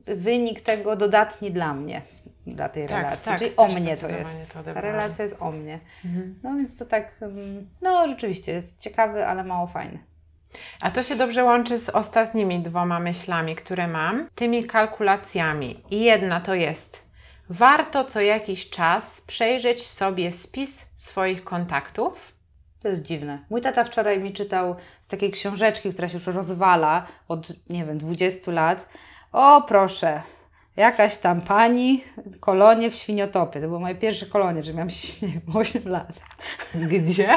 [0.06, 2.02] wynik tego dodatni dla mnie,
[2.46, 3.24] dla tej Tak, relacji.
[3.24, 4.52] tak, Czyli o mnie to jest.
[4.52, 5.80] to Ta relacja jest o mnie.
[6.04, 6.38] Mhm.
[6.42, 9.98] No więc to tak, mm, no rzeczywiście jest ciekawy, ale mało fajny.
[10.80, 15.82] A to się dobrze łączy z ostatnimi dwoma myślami, które mam, tymi kalkulacjami.
[15.90, 17.10] I jedna to jest,
[17.48, 22.34] warto co jakiś czas przejrzeć sobie spis swoich kontaktów.
[22.82, 23.38] To jest dziwne.
[23.50, 27.98] Mój tata wczoraj mi czytał z takiej książeczki, która się już rozwala od, nie wiem,
[27.98, 28.88] 20 lat.
[29.32, 30.22] O, proszę,
[30.80, 32.04] jakaś tam pani,
[32.40, 33.60] kolonie w Świniotopie.
[33.60, 34.88] To było moje pierwsze kolonie, że miałam
[35.22, 36.12] nie wiem, 8 lat.
[36.74, 37.28] Gdzie?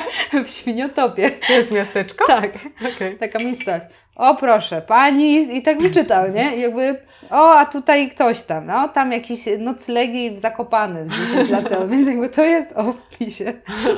[0.45, 1.29] W Świniotopie.
[1.47, 2.25] To jest miasteczko?
[2.27, 2.51] Tak,
[2.95, 3.17] Okej.
[3.17, 3.85] taka miejscowość.
[4.15, 6.57] O, proszę, pani, i tak mi czytał, nie?
[6.57, 11.49] I jakby, o, a tutaj ktoś tam, no, tam jakieś noclegi w Zakopane z 10
[11.49, 13.53] lat temu, więc jakby to jest o spisie.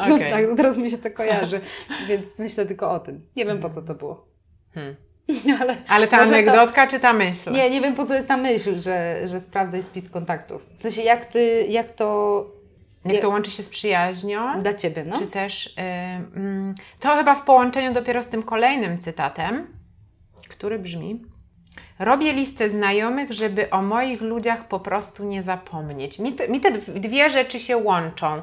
[0.08, 0.32] No Okej.
[0.32, 1.62] tak, teraz mi się to kojarzy,
[2.08, 3.22] więc myślę tylko o tym.
[3.36, 4.28] Nie wiem po co to było.
[4.74, 4.96] Hmm.
[5.62, 7.52] Ale Ale ta Może to- anegdotka czy ta myśl?
[7.52, 10.66] nie, nie wiem po co jest ta myśl, że, że sprawdzaj spis kontaktów.
[10.80, 12.46] W sensie jak ty, jak to
[13.06, 14.62] Jak to łączy się z przyjaźnią?
[14.62, 15.18] dla Ciebie, no?
[15.20, 19.68] Czy też y, mm, to chyba w połączeniu dopiero z tym kolejnym cytatem,
[20.50, 21.22] który brzmi:
[22.00, 26.20] Robię listę znajomych, żeby o moich ludziach po prostu nie zapomnieć.
[26.20, 28.42] Mi te, mi te dwie rzeczy się łączą.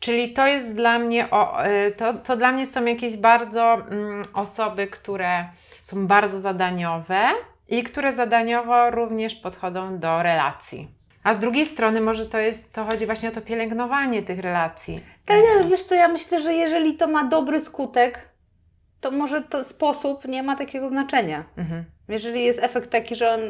[0.00, 4.22] Czyli to jest dla mnie, o, y, to, to dla mnie są jakieś bardzo mm,
[4.34, 5.44] osoby, które
[5.82, 7.20] są bardzo zadaniowe
[7.68, 10.88] i które zadaniowo również podchodzą do relacji.
[11.24, 15.00] A z drugiej strony może to jest, to chodzi właśnie o to pielęgnowanie tych relacji.
[15.26, 18.28] Tak, nie, wiesz co, ja myślę, że jeżeli to ma dobry skutek,
[19.00, 21.44] to może to sposób nie ma takiego znaczenia.
[21.56, 21.84] Mhm.
[22.08, 23.40] Jeżeli jest efekt taki, że on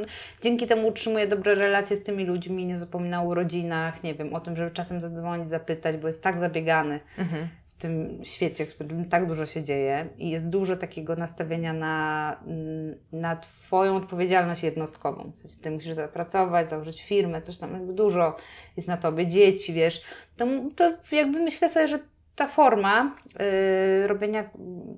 [0.43, 4.41] dzięki temu utrzymuje dobre relacje z tymi ludźmi, nie zapomina o rodzinach, nie wiem, o
[4.41, 7.49] tym, żeby czasem zadzwonić, zapytać, bo jest tak zabiegany, Mhm.
[7.81, 12.95] Tym świecie, w którym tak dużo się dzieje i jest dużo takiego nastawienia na, mm,
[13.13, 15.33] na Twoją odpowiedzialność jednostkową.
[15.35, 18.37] W sensie ty musisz zapracować, założyć firmę, coś tam jakby dużo
[18.77, 20.03] jest na Tobie, dzieci, wiesz.
[20.37, 21.99] To, to jakby myślę sobie, że
[22.37, 23.17] ta forma
[24.01, 24.51] yy, robienia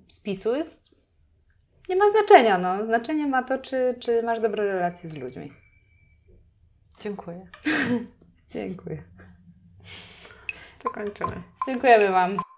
[0.08, 0.92] spisu jest,
[1.88, 2.58] nie ma znaczenia.
[2.58, 2.86] No.
[2.86, 5.52] Znaczenie ma to, czy, czy masz dobre relacje z ludźmi.
[7.00, 7.46] Dziękuję.
[8.54, 9.02] Dziękuję.
[10.82, 11.42] To kończymy.
[11.66, 12.51] Dziękujemy Wam.